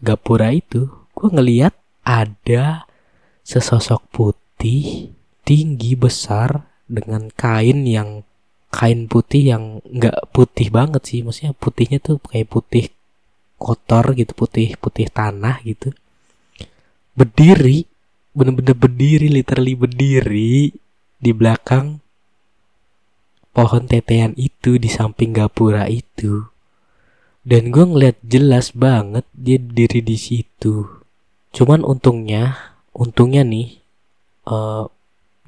[0.00, 2.88] gapura itu gue ngeliat ada
[3.44, 5.12] sesosok putih
[5.44, 8.24] tinggi besar dengan kain yang
[8.72, 11.20] kain putih yang nggak putih banget sih.
[11.24, 12.86] Maksudnya putihnya tuh kayak putih
[13.56, 15.92] kotor gitu putih putih tanah gitu.
[17.16, 17.88] Berdiri
[18.36, 20.68] bener-bener berdiri literally berdiri
[21.16, 22.04] di belakang
[23.56, 26.44] pohon tetean itu di samping gapura itu.
[27.40, 30.84] Dan gue ngeliat jelas banget dia berdiri di situ.
[31.56, 33.80] Cuman untungnya untungnya nih
[34.44, 34.92] uh,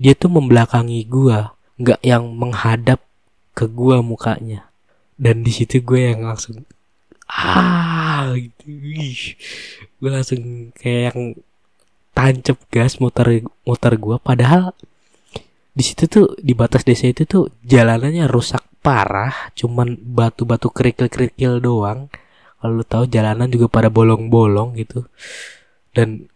[0.01, 3.05] dia tuh membelakangi gue nggak yang menghadap
[3.53, 4.73] ke gue mukanya.
[5.21, 6.65] Dan di situ gue yang langsung
[7.29, 8.73] ah gitu.
[10.01, 11.37] Gue langsung kayak yang
[12.17, 14.73] tancap gas motor motor gue padahal
[15.73, 22.09] di situ tuh di batas desa itu tuh jalanannya rusak parah cuman batu-batu kerikil-kerikil doang.
[22.59, 25.07] Kalau lu tahu jalanan juga pada bolong-bolong gitu.
[25.95, 26.27] Dan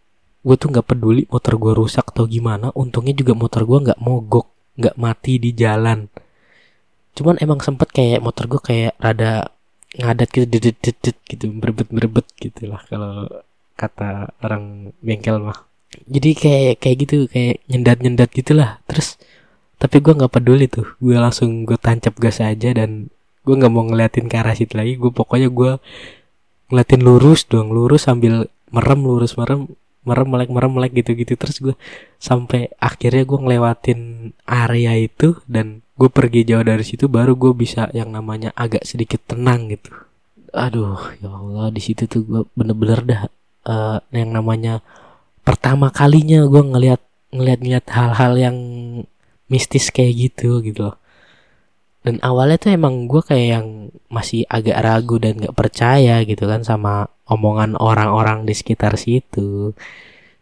[0.43, 4.47] gue tuh nggak peduli motor gue rusak atau gimana untungnya juga motor gue nggak mogok
[4.79, 6.07] nggak mati di jalan.
[7.13, 9.51] Cuman emang sempet kayak motor gue kayak rada
[9.93, 13.29] ngadat gitu dit gitu berebet berebet gitu lah kalau
[13.77, 15.69] kata orang bengkel mah
[16.07, 18.81] jadi kayak kayak gitu kayak nyendat nyendat gitulah.
[18.89, 19.17] Terus
[19.77, 20.87] tapi gue nggak peduli tuh.
[21.01, 23.11] Gue langsung gue tancap gas aja dan
[23.43, 24.95] gue nggak mau ngeliatin ke arah situ lagi.
[24.99, 25.77] Gue pokoknya gue
[26.73, 29.69] ngeliatin lurus dong lurus sambil merem lurus merem
[30.03, 31.75] merem melek merem melek gitu gitu terus gue
[32.19, 33.99] sampai akhirnya gue ngelewatin
[34.43, 39.21] area itu dan gue pergi jauh dari situ baru gue bisa yang namanya agak sedikit
[39.29, 39.93] tenang gitu.
[40.51, 43.21] Aduh ya Allah di situ tuh gue bener-bener dah
[43.69, 44.83] uh, yang namanya
[45.43, 47.01] pertama kalinya gue ngelihat
[47.33, 48.57] ngelihat-ngelihat hal-hal yang
[49.51, 50.97] mistis kayak gitu gitu loh.
[52.03, 53.67] Dan awalnya tuh emang gue kayak yang
[54.11, 59.71] masih agak ragu dan gak percaya gitu kan sama omongan orang-orang di sekitar situ.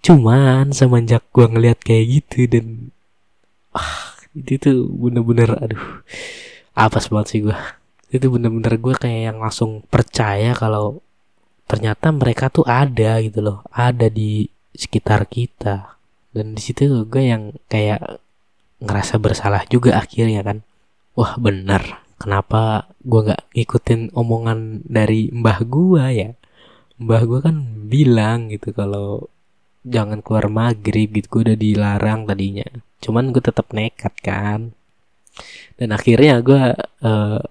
[0.01, 2.65] Cuman semenjak gue ngeliat kayak gitu dan
[3.77, 6.03] ah itu tuh bener-bener aduh
[6.75, 7.57] apa banget sih gue
[8.11, 10.99] itu bener-bener gue kayak yang langsung percaya kalau
[11.67, 15.97] ternyata mereka tuh ada gitu loh ada di sekitar kita.
[16.31, 18.21] Dan di situ gue yang kayak
[18.81, 20.57] ngerasa bersalah juga akhirnya kan.
[21.15, 22.01] Wah bener.
[22.21, 26.29] Kenapa gue gak ngikutin omongan dari mbah gue ya?
[27.01, 27.57] Mbah gue kan
[27.89, 29.27] bilang gitu kalau
[29.83, 31.27] jangan keluar maghrib gitu.
[31.39, 32.67] Gue udah dilarang tadinya.
[33.01, 34.71] Cuman gue tetap nekat kan.
[35.75, 37.41] Dan akhirnya gue uh,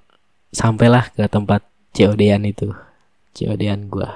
[0.55, 2.71] sampailah ke tempat COD-an itu.
[3.35, 4.11] COD-an gue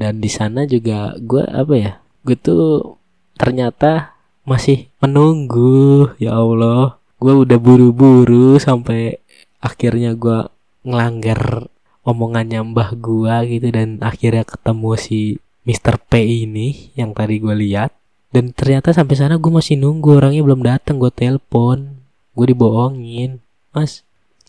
[0.00, 1.92] dan di sana juga gue apa ya
[2.24, 2.96] gue tuh
[3.36, 7.00] ternyata masih menunggu ya Allah.
[7.20, 9.20] Gue udah buru-buru sampai
[9.60, 10.48] akhirnya gue
[10.84, 11.68] ngelanggar
[12.04, 15.20] omongannya mbah gue gitu dan akhirnya ketemu si
[15.68, 16.00] Mr.
[16.00, 17.92] P ini yang tadi gue lihat.
[18.30, 22.00] Dan ternyata sampai sana gue masih nunggu orangnya belum datang gue telepon
[22.34, 23.42] gue dibohongin.
[23.76, 24.02] Mas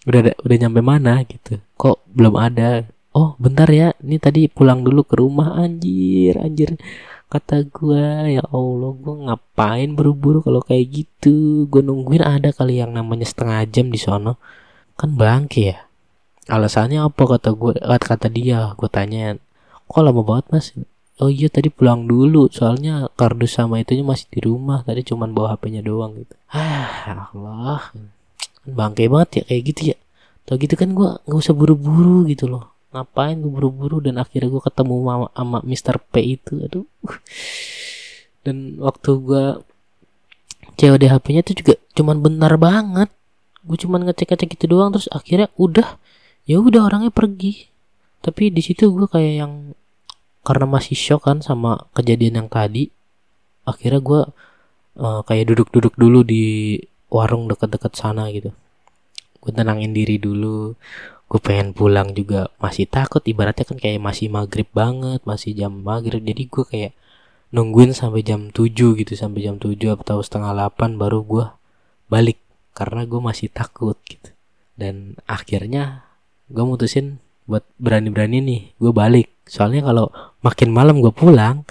[0.07, 1.59] udah udah nyampe mana gitu?
[1.75, 2.87] Kok belum ada?
[3.11, 6.79] Oh bentar ya ini tadi pulang dulu ke rumah anjir anjir
[7.31, 11.65] kata gue ya allah gue ngapain buru-buru kalau kayak gitu?
[11.71, 14.35] Gue nungguin ada kali yang namanya setengah jam di sono.
[14.99, 15.87] Kan bangke ya.
[16.51, 18.75] Alasannya apa kata gue kata dia?
[18.75, 19.39] Gue tanya
[19.87, 20.67] kok lama banget mas?
[21.23, 22.51] Oh iya tadi pulang dulu.
[22.51, 24.83] Soalnya kardus sama itunya masih di rumah.
[24.83, 26.35] Tadi cuman bawa HP-nya doang gitu.
[26.51, 27.95] Ah Allah.
[28.67, 29.97] Bangke banget ya kayak gitu ya.
[30.43, 34.61] Tau gitu kan gue nggak usah buru-buru gitu loh ngapain gue buru-buru dan akhirnya gue
[34.63, 35.95] ketemu sama, sama Mr.
[36.11, 36.87] P itu aduh.
[38.43, 39.45] Dan waktu gue
[40.75, 43.09] COD HP-nya tuh juga cuman benar banget.
[43.63, 45.97] Gue cuman ngecek-ngecek gitu doang terus akhirnya udah
[46.43, 47.71] ya udah orangnya pergi.
[48.19, 49.53] Tapi di situ gue kayak yang
[50.41, 52.89] karena masih shock kan sama kejadian yang tadi
[53.61, 54.21] akhirnya gue
[54.97, 56.75] uh, kayak duduk-duduk dulu di
[57.13, 58.51] warung deket-deket sana gitu.
[59.41, 60.73] Gue tenangin diri dulu
[61.31, 62.51] gue pengen pulang juga.
[62.59, 66.19] Masih takut ibaratnya kan kayak masih maghrib banget masih jam maghrib.
[66.19, 66.91] Jadi gue kayak
[67.55, 71.45] nungguin sampai jam 7 gitu sampai jam 7 atau setengah 8 baru gue
[72.11, 72.35] balik.
[72.75, 74.35] Karena gue masih takut gitu.
[74.75, 76.03] Dan akhirnya
[76.51, 79.31] gue mutusin buat berani-berani nih gue balik.
[79.47, 80.11] Soalnya kalau
[80.43, 81.63] makin malam gue pulang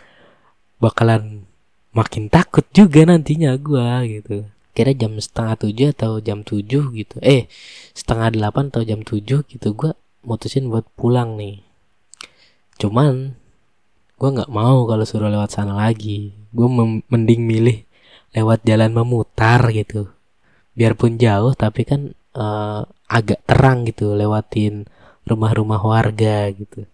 [0.81, 1.45] bakalan
[1.93, 7.17] makin takut juga nantinya gue gitu kira jam setengah tujuh atau jam tujuh gitu.
[7.23, 7.51] Eh
[7.95, 11.65] setengah delapan atau jam tujuh gitu gue mutusin buat pulang nih.
[12.81, 13.35] Cuman
[14.21, 16.33] gue nggak mau kalau suruh lewat sana lagi.
[16.55, 16.69] Gue
[17.09, 17.79] mending milih
[18.37, 20.11] lewat jalan memutar gitu.
[20.79, 24.87] Biarpun jauh tapi kan uh, agak terang gitu lewatin
[25.27, 26.87] rumah-rumah warga gitu.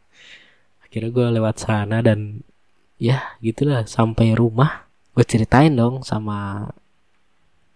[0.80, 2.40] Akhirnya gue lewat sana dan
[2.96, 4.88] ya gitulah sampai rumah.
[5.12, 6.68] Gue ceritain dong sama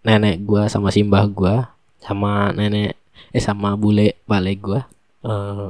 [0.01, 1.55] nenek gue sama simbah gue
[2.01, 2.97] sama nenek
[3.31, 4.81] eh sama bule balik gue
[5.25, 5.69] uh,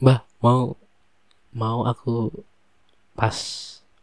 [0.00, 0.76] mbah mau
[1.54, 2.28] mau aku
[3.14, 3.34] pas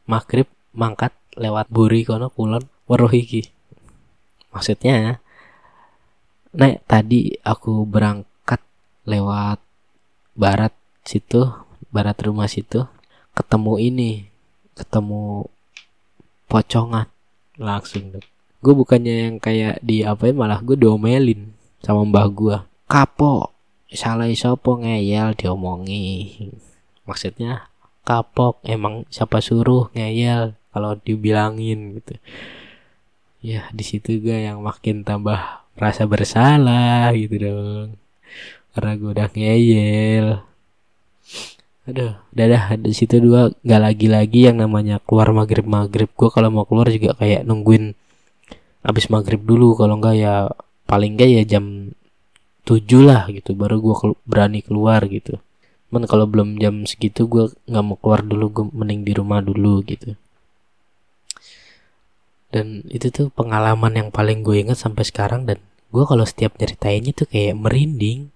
[0.08, 3.47] maghrib mangkat lewat buri kono kulon weruh iki.
[4.52, 5.24] Maksudnya
[6.52, 8.60] Nek, tadi aku berangkat
[9.08, 9.63] lewat
[10.36, 10.76] barat
[11.08, 11.47] situ,
[11.95, 12.84] barat rumah situ,
[13.32, 14.12] ketemu ini,
[14.76, 15.47] ketemu
[16.52, 17.08] pocongan.
[17.56, 18.31] Langsung deh.
[18.62, 22.58] Gue bukannya yang kayak di apa ya malah gue diomelin sama mbah gue.
[22.86, 23.50] Kapok,
[23.89, 26.38] salah sopo ngeyel diomongi.
[27.10, 27.67] Maksudnya
[28.06, 32.13] kapok emang siapa suruh ngeyel kalau dibilangin gitu.
[33.41, 37.89] Ya di situ gue yang makin tambah rasa bersalah gitu dong
[38.71, 40.28] karena gue udah ngeyel
[41.89, 46.30] aduh udah dah di situ dua nggak lagi lagi yang namanya keluar maghrib maghrib gue
[46.30, 47.97] kalau mau keluar juga kayak nungguin
[48.82, 50.36] abis maghrib dulu kalau enggak ya
[50.89, 51.94] paling enggak ya jam
[52.65, 55.41] tujuh lah gitu baru gue kelu berani keluar gitu.
[55.89, 59.82] Cuman kalau belum jam segitu gue nggak mau keluar dulu gue mending di rumah dulu
[59.84, 60.15] gitu.
[62.52, 65.60] Dan itu tuh pengalaman yang paling gue inget sampai sekarang dan
[65.91, 68.32] gue kalau setiap ceritainnya tuh kayak merinding.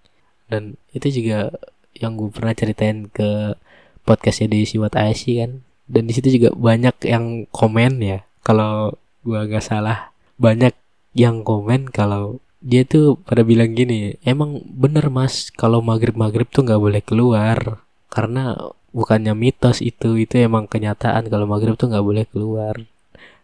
[0.51, 1.51] Dan itu juga
[1.95, 3.55] yang gue pernah ceritain ke
[4.03, 5.63] podcastnya di Siwat Aisy kan.
[5.85, 10.73] Dan di situ juga banyak yang komen ya kalau gue nggak salah banyak
[11.15, 16.65] yang komen kalau dia tuh pada bilang gini emang bener mas kalau maghrib maghrib tuh
[16.65, 17.81] nggak boleh keluar.
[18.09, 18.55] Karena
[18.95, 22.75] bukannya mitos itu itu emang kenyataan kalau maghrib tuh nggak boleh keluar.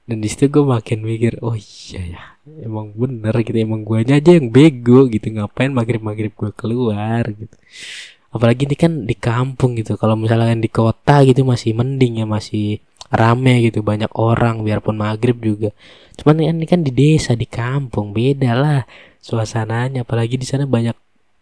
[0.08, 2.23] Dan di situ gue makin mikir oh iya ya
[2.65, 7.23] emang bener gitu emang gue aja yang bego gitu ngapain maghrib maghrib gue keluar?
[7.30, 7.56] gitu
[8.31, 9.99] apalagi ini kan di kampung gitu.
[9.99, 12.79] Kalau misalnya di kota gitu masih mending ya masih
[13.11, 13.83] rame gitu.
[13.83, 15.69] Banyak orang biarpun maghrib juga.
[16.15, 18.15] Cuman ini kan di desa di kampung.
[18.15, 18.81] Beda lah
[19.19, 20.07] suasananya.
[20.07, 20.95] Apalagi di sana banyak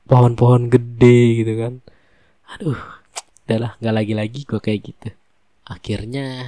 [0.10, 1.74] pohon-pohon gede gitu kan.
[2.58, 2.82] Aduh
[3.46, 5.10] udahlah nggak lagi-lagi gue kayak gitu.
[5.70, 6.46] Akhirnya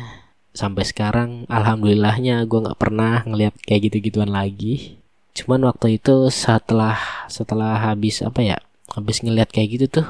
[0.53, 4.97] sampai sekarang alhamdulillahnya gue nggak pernah ngeliat kayak gitu-gituan lagi.
[5.37, 6.97] Cuman waktu itu setelah
[7.29, 8.57] setelah habis apa ya
[8.91, 10.07] habis ngeliat kayak gitu tuh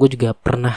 [0.00, 0.72] gue juga pernah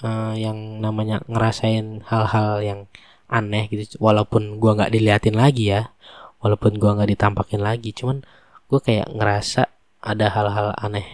[0.00, 2.80] uh, yang namanya ngerasain hal-hal yang
[3.28, 4.00] aneh gitu.
[4.00, 5.92] Walaupun gue nggak diliatin lagi ya
[6.40, 8.22] walaupun gue nggak ditampakin lagi cuman
[8.70, 9.68] gue kayak ngerasa
[10.00, 11.04] ada hal-hal aneh.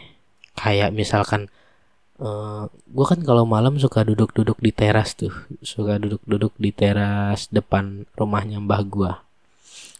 [0.55, 1.51] Kayak misalkan
[2.23, 7.51] uh, eh, gue kan kalau malam suka duduk-duduk di teras tuh suka duduk-duduk di teras
[7.51, 9.13] depan rumahnya mbah gue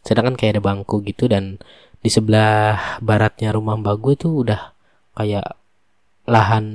[0.03, 1.63] sedangkan kayak ada bangku gitu dan
[2.03, 4.75] di sebelah baratnya rumah mbah gue tuh udah
[5.15, 5.47] kayak
[6.27, 6.67] lahan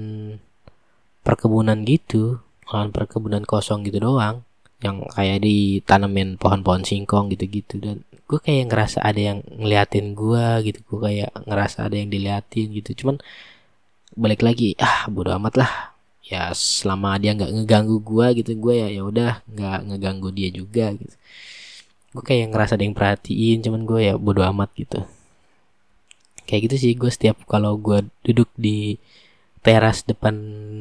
[1.27, 2.39] perkebunan gitu
[2.71, 4.47] lahan perkebunan kosong gitu doang
[4.79, 7.81] yang kayak ditanamin pohon-pohon singkong gitu-gitu.
[7.81, 12.71] Dan gue kayak ngerasa ada yang ngeliatin gue gitu gue kayak ngerasa ada yang diliatin
[12.71, 13.03] gitu.
[13.03, 13.19] Cuman
[14.15, 15.71] balik lagi ah bodo amat lah.
[16.27, 20.93] Ya selama dia nggak ngeganggu gue gitu gue ya ya udah nggak ngeganggu dia juga
[20.93, 21.15] gitu.
[22.13, 25.01] Gue kayak ngerasa ada yang perhatiin cuman gue ya bodo amat gitu.
[26.47, 28.99] Kayak gitu sih gue setiap kalau gue duduk di
[29.67, 30.35] teras depan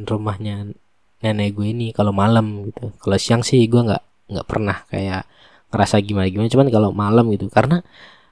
[0.06, 0.70] rumahnya
[1.18, 2.94] nenek gue ini kalau malam gitu.
[3.02, 5.26] Kalau siang sih gue nggak nggak pernah kayak
[5.74, 6.46] ngerasa gimana gimana.
[6.46, 7.82] Cuman kalau malam gitu karena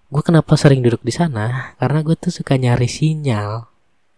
[0.06, 1.74] gue kenapa sering duduk di sana?
[1.82, 3.66] Karena gue tuh suka nyari sinyal.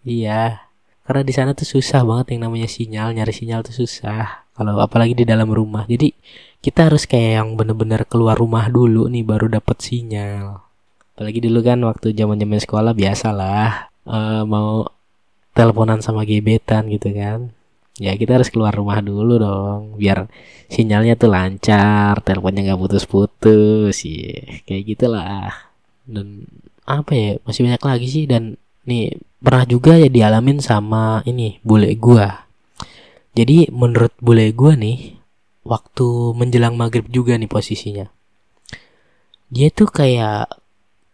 [0.05, 0.61] Iya.
[1.09, 4.45] Karena di sana tuh susah banget yang namanya sinyal nyari sinyal tuh susah.
[4.53, 5.89] Kalau apalagi di dalam rumah.
[5.89, 6.13] Jadi
[6.61, 10.61] kita harus kayak yang bener-bener keluar rumah dulu nih baru dapet sinyal.
[11.17, 14.85] Apalagi dulu kan waktu zaman zaman sekolah biasalah uh, mau
[15.57, 17.51] teleponan sama gebetan gitu kan.
[17.97, 20.29] Ya kita harus keluar rumah dulu dong biar
[20.69, 24.37] sinyalnya tuh lancar teleponnya nggak putus-putus sih
[24.69, 25.73] kayak gitulah.
[26.05, 26.45] Dan
[26.85, 31.89] apa ya masih banyak lagi sih dan nih pernah juga ya dialamin sama ini bule
[31.97, 32.45] gua.
[33.33, 35.17] Jadi menurut bule gua nih
[35.65, 38.07] waktu menjelang maghrib juga nih posisinya
[39.47, 40.51] dia tuh kayak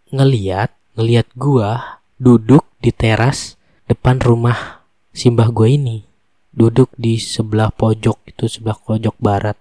[0.08, 6.04] ngeliat ngeliat gua duduk di teras depan rumah simbah gua ini.
[6.52, 9.56] Duduk di sebelah pojok itu sebelah pojok barat.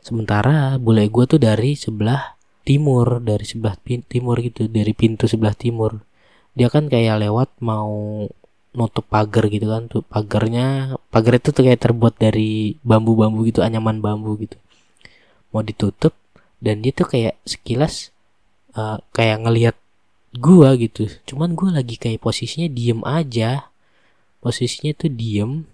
[0.00, 6.00] Sementara bule gue tuh dari sebelah timur dari sebelah timur gitu dari pintu sebelah timur.
[6.56, 8.24] Dia kan kayak lewat mau
[8.70, 10.00] nutup pagar gitu kan tuh.
[10.06, 14.56] Pagarnya pagar itu tuh kayak terbuat dari bambu-bambu gitu anyaman bambu gitu.
[15.52, 16.16] Mau ditutup
[16.62, 18.14] dan dia tuh kayak sekilas
[18.76, 19.76] uh, kayak ngelihat
[20.36, 21.10] gua gitu.
[21.26, 23.70] Cuman gua lagi kayak posisinya diem aja.
[24.38, 25.66] Posisinya tuh diem.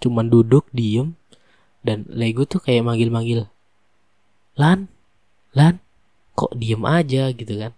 [0.00, 1.18] Cuman duduk diem.
[1.80, 3.48] Dan Lego tuh kayak manggil-manggil
[4.60, 4.92] Lan
[5.56, 5.80] Lan
[6.36, 7.32] kok diem aja?
[7.32, 7.72] gitu kan.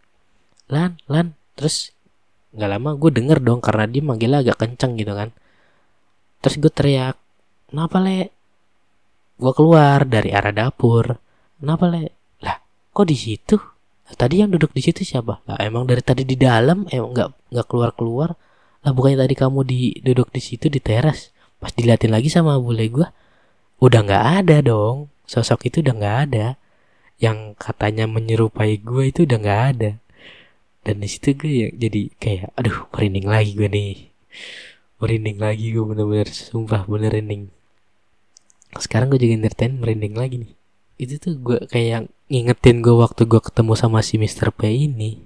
[0.70, 1.34] Lan Lan.
[1.58, 1.90] Terus
[2.52, 5.30] nggak lama gue denger dong karena dia manggilnya agak kenceng gitu kan.
[6.42, 7.16] Terus gue teriak
[7.70, 8.30] kenapa le?
[9.38, 11.18] Gue keluar dari arah dapur.
[11.58, 12.02] Kenapa le?
[12.42, 12.58] Lah
[12.90, 13.71] kok di situ
[14.18, 15.40] tadi yang duduk di situ siapa?
[15.46, 18.30] Lah emang dari tadi di dalam emang nggak nggak keluar keluar
[18.82, 21.30] lah bukannya tadi kamu di duduk di situ di teras?
[21.62, 23.06] Pas diliatin lagi sama bule gue
[23.78, 25.10] udah nggak ada dong.
[25.26, 26.46] Sosok itu udah nggak ada.
[27.22, 29.90] Yang katanya menyerupai gue itu udah nggak ada.
[30.82, 33.94] Dan di situ gue ya jadi kayak aduh merinding lagi gue nih.
[34.98, 36.28] Merinding lagi gue bener-bener.
[36.30, 37.54] Sumpah bener merinding.
[38.82, 40.52] Sekarang gue juga entertain merinding lagi nih
[41.00, 44.52] itu tuh gue kayak ngingetin gue waktu gue ketemu sama si Mr.
[44.52, 45.20] P ini.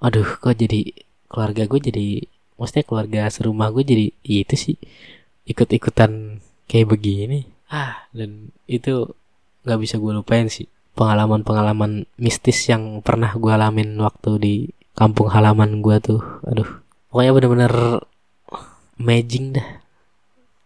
[0.00, 0.92] Aduh kok jadi
[1.26, 2.06] keluarga gue jadi
[2.56, 4.76] maksudnya keluarga serumah gue jadi itu sih
[5.48, 7.48] ikut-ikutan kayak begini.
[7.72, 9.16] Ah dan itu
[9.64, 14.54] nggak bisa gue lupain sih pengalaman-pengalaman mistis yang pernah gue alamin waktu di
[14.92, 16.20] kampung halaman gue tuh.
[16.44, 16.68] Aduh
[17.08, 17.74] pokoknya bener-bener
[19.00, 19.68] amazing dah.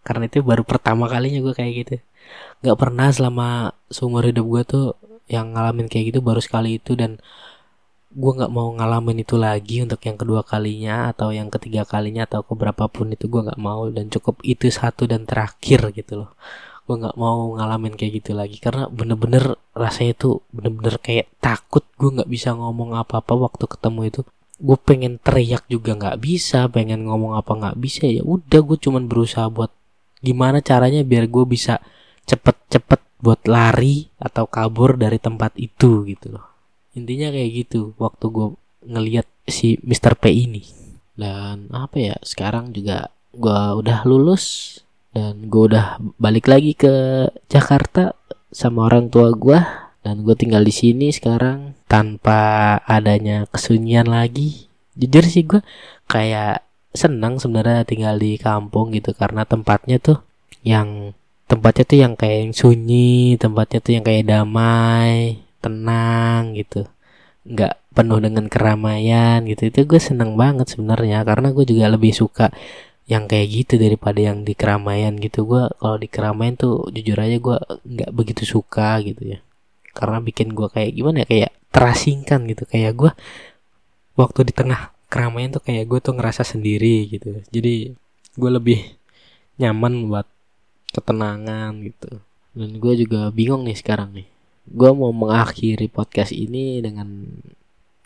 [0.01, 1.95] Karena itu baru pertama kalinya gue kayak gitu
[2.61, 3.49] nggak pernah selama
[3.89, 4.87] seumur hidup gue tuh
[5.31, 7.23] yang ngalamin kayak gitu baru sekali itu dan
[8.11, 12.43] gue nggak mau ngalamin itu lagi untuk yang kedua kalinya atau yang ketiga kalinya atau
[12.43, 16.31] keberapa pun itu gue nggak mau dan cukup itu satu dan terakhir gitu loh.
[16.91, 22.11] Gue nggak mau ngalamin kayak gitu lagi karena bener-bener rasanya itu bener-bener kayak takut gue
[22.19, 24.21] nggak bisa ngomong apa-apa waktu ketemu itu.
[24.59, 29.07] Gue pengen teriak juga nggak bisa pengen ngomong apa nggak bisa ya udah gue cuman
[29.07, 29.71] berusaha buat
[30.19, 31.79] gimana caranya biar gue bisa
[32.31, 36.47] cepet-cepet buat lari atau kabur dari tempat itu gitu loh
[36.95, 38.47] intinya kayak gitu waktu gue
[38.87, 40.17] ngeliat si Mr.
[40.17, 40.63] P ini
[41.19, 44.79] dan apa ya sekarang juga gue udah lulus
[45.13, 48.17] dan gue udah balik lagi ke Jakarta
[48.51, 49.61] sama orang tua gue
[50.01, 55.61] dan gue tinggal di sini sekarang tanpa adanya kesunyian lagi jujur sih gue
[56.09, 60.19] kayak senang sebenarnya tinggal di kampung gitu karena tempatnya tuh
[60.67, 61.15] yang
[61.51, 66.87] tempatnya tuh yang kayak yang sunyi tempatnya tuh yang kayak damai tenang gitu.
[67.43, 69.67] Nggak penuh dengan keramaian gitu.
[69.67, 72.55] Itu gue seneng banget sebenarnya karena gue juga lebih suka
[73.11, 75.43] yang kayak gitu daripada yang di keramaian gitu.
[75.43, 79.39] Gue kalau di keramaian tuh jujur aja gue nggak begitu suka gitu ya.
[79.91, 82.63] Karena bikin gue kayak gimana ya kayak terasingkan gitu.
[82.71, 83.11] Kayak gue
[84.15, 87.43] waktu di tengah keramaian tuh kayak gue tuh ngerasa sendiri gitu.
[87.51, 87.99] Jadi
[88.39, 88.79] gue lebih
[89.59, 90.31] nyaman buat
[90.91, 92.21] ketenangan gitu.
[92.55, 94.29] Dan gue juga bingung nih sekarang nih.
[94.71, 97.27] Gue mau mengakhiri podcast ini dengan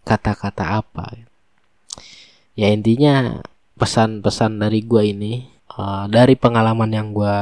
[0.04, 1.16] kata-kata apa?
[2.54, 3.40] Ya intinya
[3.74, 7.36] pesan-pesan dari gue ini uh, dari pengalaman yang gue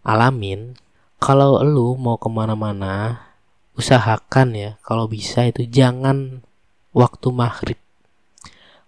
[0.00, 0.72] alamin
[1.20, 3.26] kalau lu mau ke mana-mana
[3.76, 6.40] usahakan ya kalau bisa itu jangan
[6.96, 7.78] waktu maghrib.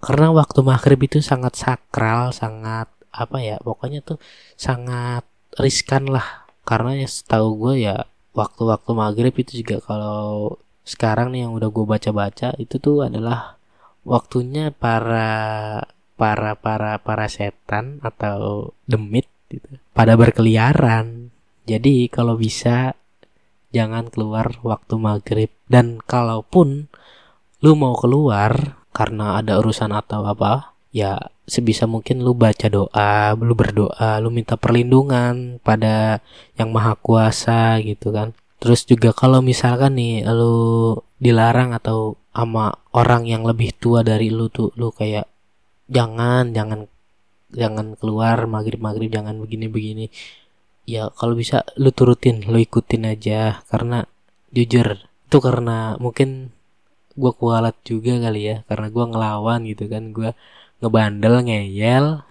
[0.00, 4.22] Karena waktu maghrib itu sangat sakral sangat apa ya pokoknya tuh
[4.54, 5.26] sangat
[5.60, 7.96] riskan lah karena ya setahu gue ya
[8.34, 10.56] waktu-waktu maghrib itu juga kalau
[10.86, 13.60] sekarang nih yang udah gue baca-baca itu tuh adalah
[14.02, 15.84] waktunya para
[16.16, 21.32] para para para setan atau demit gitu pada berkeliaran.
[21.64, 22.96] Jadi kalau bisa
[23.70, 26.90] jangan keluar waktu maghrib dan kalaupun
[27.62, 33.54] lu mau keluar karena ada urusan atau apa ya sebisa mungkin lu baca doa, lu
[33.58, 36.22] berdoa, lu minta perlindungan pada
[36.54, 38.32] yang maha kuasa gitu kan.
[38.62, 44.46] Terus juga kalau misalkan nih lu dilarang atau sama orang yang lebih tua dari lu
[44.52, 45.26] tuh lu kayak
[45.90, 46.86] jangan jangan
[47.50, 50.06] jangan keluar maghrib maghrib jangan begini begini
[50.86, 53.62] ya kalau bisa lu turutin lu ikutin aja.
[53.70, 54.04] Karena
[54.50, 56.50] jujur itu karena mungkin
[57.14, 58.56] gue kualat juga kali ya.
[58.66, 60.30] Karena gue ngelawan gitu kan gue
[60.80, 62.24] ngebandel ngeyel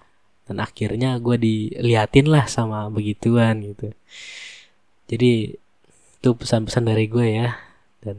[0.50, 3.94] dan akhirnya gue diliatin lah sama begituan gitu.
[5.06, 5.54] Jadi
[6.20, 7.54] itu pesan-pesan dari gue ya.
[8.02, 8.18] Dan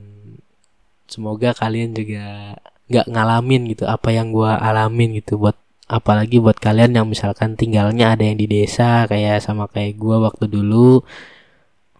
[1.12, 2.56] semoga kalian juga
[2.88, 5.56] nggak ngalamin gitu apa yang gue alamin gitu buat
[5.92, 10.48] apalagi buat kalian yang misalkan tinggalnya ada yang di desa kayak sama kayak gue waktu
[10.48, 11.04] dulu.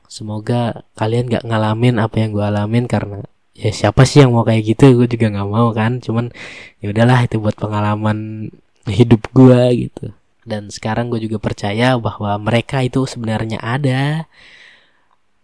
[0.08, 3.24] Semoga kalian nggak ngalamin apa yang gue alamin karena
[3.56, 4.96] ya siapa sih yang mau kayak gitu?
[4.96, 6.00] Gue juga nggak mau kan.
[6.00, 6.32] Cuman
[6.80, 8.50] ya udahlah itu buat pengalaman
[8.88, 10.06] hidup gue gitu.
[10.42, 14.26] Dan sekarang gue juga percaya bahwa mereka itu sebenarnya ada.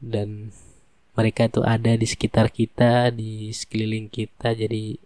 [0.01, 0.53] Dan
[1.17, 4.53] mereka itu ada di sekitar kita di sekeliling kita.
[4.55, 4.97] Jadi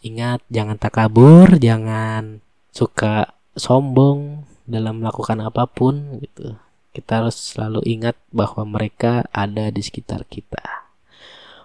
[0.00, 2.40] ingat jangan takabur jangan
[2.72, 6.54] suka sombong dalam melakukan apa pun gitu.
[6.90, 10.89] Kita harus selalu ingat bahwa mereka ada di sekitar kita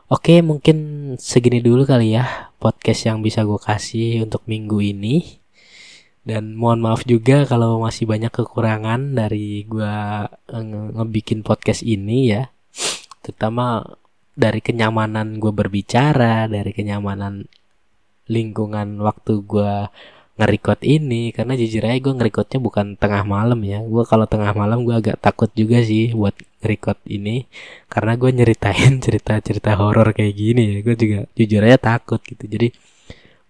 [0.09, 0.77] oke mungkin
[1.17, 5.37] segini dulu kali ya podcast yang bisa gue kasih untuk minggu ini.
[6.25, 9.95] Dan mohon maaf juga kalau masih banyak kekurangan dari gue
[10.97, 12.49] ngebikin podcast ini ya.
[13.21, 13.85] Terutama
[14.33, 17.45] dari kenyamanan gue berbicara dari kenyamanan
[18.25, 19.73] lingkungan waktu gue
[20.35, 23.79] ngerekord ini karena jujur aja gue ngerekodnya bukan tengah malam ya.
[23.83, 27.47] Gue kalau tengah malam gue agak takut juga sih buat ngerekod ini
[27.87, 30.77] karena gue nyeritain cerita-cerita horor kayak gini ya.
[30.83, 32.43] Gue juga jujur aja takut gitu.
[32.45, 32.67] Jadi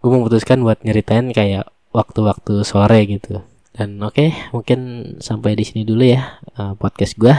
[0.01, 3.41] gue memutuskan buat nyeritain kayak waktu-waktu sore gitu.
[3.75, 4.79] Dan oke okay, mungkin
[5.19, 7.35] sampai di sini dulu ya uh, podcast gue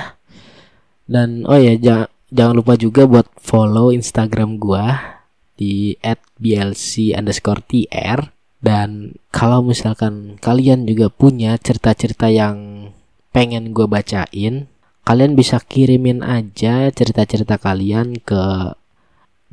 [1.07, 5.22] dan oh ya jangan jangan lupa juga buat follow Instagram gua
[5.57, 5.94] di
[6.36, 8.36] @blc underscore tr
[8.67, 12.91] dan kalau misalkan kalian juga punya cerita-cerita yang
[13.31, 14.67] pengen gue bacain
[15.07, 18.75] kalian bisa kirimin aja cerita-cerita kalian ke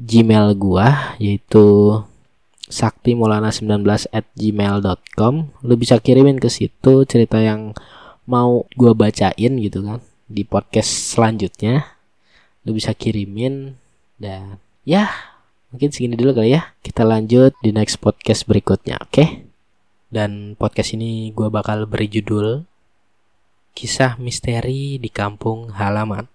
[0.02, 2.02] gmail gua yaitu
[2.74, 7.78] saktimolana19 at gmail.com lu bisa kirimin ke situ cerita yang
[8.26, 10.02] mau gue bacain gitu kan
[10.34, 11.86] di podcast selanjutnya.
[12.64, 13.76] Lu bisa kirimin
[14.18, 14.58] dan
[14.88, 15.12] ya
[15.74, 19.50] mungkin segini dulu kali ya kita lanjut di next podcast berikutnya oke okay?
[20.14, 22.62] dan podcast ini gue bakal beri judul
[23.74, 26.30] kisah misteri di kampung halaman